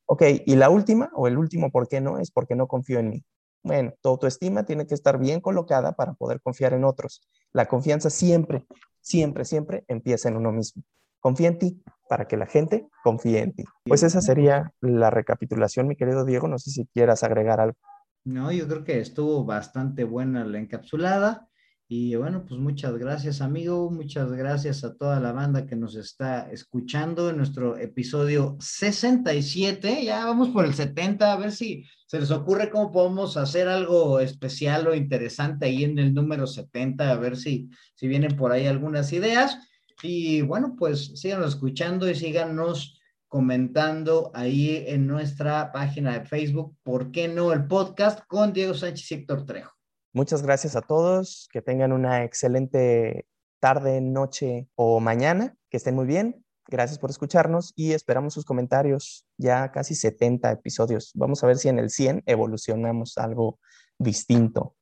Ok, 0.08 0.24
y 0.46 0.56
la 0.56 0.70
última 0.70 1.10
o 1.16 1.28
el 1.28 1.38
último 1.38 1.72
por 1.72 1.88
qué 1.88 2.00
no 2.02 2.20
es 2.20 2.32
porque 2.32 2.56
no 2.56 2.68
confío 2.68 3.00
en 3.00 3.10
mí. 3.10 3.26
Bueno, 3.64 3.94
tu 4.02 4.10
autoestima 4.10 4.64
tiene 4.64 4.86
que 4.86 4.94
estar 4.94 5.18
bien 5.18 5.42
colocada 5.42 5.94
para 5.94 6.14
poder 6.14 6.40
confiar 6.42 6.74
en 6.74 6.84
otros. 6.84 7.28
La 7.52 7.66
confianza 7.66 8.12
siempre, 8.12 8.66
siempre, 9.02 9.46
siempre 9.46 9.84
empieza 9.88 10.30
en 10.30 10.38
uno 10.38 10.52
mismo. 10.52 10.84
Confía 11.20 11.48
en 11.48 11.58
ti 11.58 11.84
para 12.08 12.28
que 12.28 12.38
la 12.38 12.46
gente 12.46 12.88
confíe 13.04 13.40
en 13.40 13.54
ti. 13.54 13.64
Pues 13.86 14.04
esa 14.04 14.22
sería 14.22 14.72
la 14.82 15.10
recapitulación, 15.10 15.88
mi 15.88 15.96
querido 15.96 16.24
Diego. 16.26 16.48
No 16.48 16.60
sé 16.60 16.70
si 16.70 16.86
quieras 16.94 17.24
agregar 17.24 17.60
algo. 17.60 17.78
No, 18.24 18.52
yo 18.52 18.68
creo 18.68 18.84
que 18.84 19.00
estuvo 19.00 19.44
bastante 19.44 20.04
buena 20.04 20.46
la 20.46 20.60
encapsulada. 20.60 21.50
Y 21.88 22.16
bueno, 22.16 22.46
pues 22.48 22.60
muchas 22.60 22.98
gracias, 22.98 23.42
amigo. 23.42 23.92
Muchas 23.92 24.32
gracias 24.32 24.84
a 24.84 24.96
toda 24.96 25.20
la 25.20 25.32
banda 25.32 25.68
que 25.68 25.76
nos 25.76 25.96
está 25.96 26.52
escuchando 26.52 27.30
en 27.30 27.38
nuestro 27.38 27.78
episodio 27.78 28.58
67. 28.60 30.04
Ya 30.04 30.26
vamos 30.26 30.50
por 30.50 30.66
el 30.66 30.74
70, 30.74 31.32
a 31.32 31.36
ver 31.36 31.52
si 31.52 31.86
se 32.08 32.20
les 32.20 32.32
ocurre 32.32 32.72
cómo 32.72 32.92
podemos 32.92 33.38
hacer 33.38 33.68
algo 33.68 34.20
especial 34.20 34.88
o 34.88 34.96
interesante 34.96 35.68
ahí 35.68 35.84
en 35.84 36.00
el 36.00 36.12
número 36.12 36.48
70, 36.48 37.12
a 37.12 37.18
ver 37.18 37.38
si, 37.38 37.70
si 37.94 38.08
vienen 38.08 38.36
por 38.36 38.52
ahí 38.52 38.66
algunas 38.66 39.14
ideas. 39.14 39.60
Y 40.02 40.42
bueno, 40.42 40.76
pues 40.76 41.20
síganos 41.20 41.50
escuchando 41.50 42.10
y 42.10 42.16
síganos 42.16 43.00
comentando 43.28 44.32
ahí 44.34 44.86
en 44.88 45.06
nuestra 45.06 45.72
página 45.72 46.18
de 46.18 46.26
Facebook, 46.26 46.76
¿por 46.82 47.12
qué 47.12 47.28
no 47.28 47.54
el 47.54 47.68
podcast 47.68 48.22
con 48.28 48.54
Diego 48.54 48.74
Sánchez 48.74 49.12
y 49.12 49.14
Héctor 49.16 49.46
Trejo? 49.46 49.76
Muchas 50.16 50.44
gracias 50.44 50.78
a 50.78 50.82
todos, 50.82 51.50
que 51.52 51.62
tengan 51.62 51.92
una 51.92 52.24
excelente 52.24 53.28
tarde, 53.60 54.00
noche 54.00 54.70
o 54.76 55.02
mañana, 55.02 55.58
que 55.70 55.76
estén 55.76 55.94
muy 55.94 56.06
bien. 56.06 56.46
Gracias 56.70 57.00
por 57.00 57.10
escucharnos 57.10 57.74
y 57.76 57.92
esperamos 57.92 58.34
sus 58.34 58.46
comentarios. 58.46 59.26
Ya 59.38 59.74
casi 59.74 59.94
70 59.94 60.54
episodios. 60.54 61.12
Vamos 61.16 61.44
a 61.44 61.48
ver 61.48 61.58
si 61.58 61.68
en 61.68 61.80
el 61.80 61.90
100 61.90 62.24
evolucionamos 62.28 63.18
algo 63.18 63.60
distinto. 64.00 64.78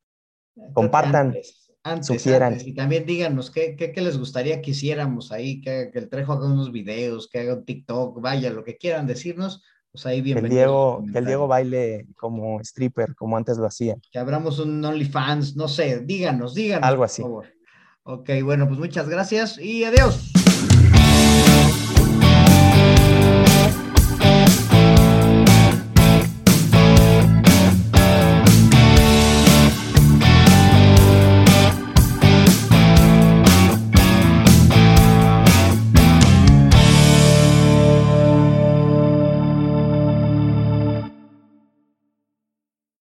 Compartan, 0.72 1.34
antes, 1.82 2.06
sugieran. 2.06 2.60
Y 2.64 2.76
también 2.76 3.08
díganos 3.08 3.50
qué, 3.50 3.76
qué, 3.76 4.02
les 4.02 4.20
gustaría 4.20 4.62
que 4.62 4.70
hiciéramos 4.70 5.32
ahí, 5.32 5.62
que, 5.62 5.90
que, 5.92 5.98
el 5.98 6.10
Trejo 6.10 6.34
haga 6.34 6.46
unos 6.46 6.72
videos, 6.72 7.28
que 7.28 7.40
haga 7.40 7.56
un 7.56 7.66
TikTok, 7.66 8.22
vaya, 8.22 8.52
lo 8.52 8.64
que 8.64 8.78
quieran 8.78 9.08
decirnos 9.08 9.64
pues 9.94 10.08
ahí 10.08 10.22
bienvenido. 10.22 10.50
Que 10.50 10.56
el 10.56 10.58
Diego, 10.58 11.06
que 11.12 11.20
el 11.20 11.26
Diego 11.26 11.48
baile 11.48 12.08
como 12.18 12.60
stripper, 12.62 13.16
como 13.16 13.38
antes 13.38 13.58
lo 13.58 13.68
hacía. 13.68 13.96
Que 14.12 14.18
abramos 14.18 14.58
un 14.58 14.84
OnlyFans, 14.84 15.56
no 15.56 15.68
sé, 15.68 16.00
díganos, 16.00 16.56
díganos. 16.56 16.88
Algo 16.88 17.04
así. 17.04 17.22
Por 17.22 17.32
favor. 17.32 17.48
Ok, 18.02 18.30
bueno, 18.44 18.68
pues 18.68 18.80
muchas 18.80 19.08
gracias 19.08 19.60
y 19.60 19.84
adiós. 19.84 20.33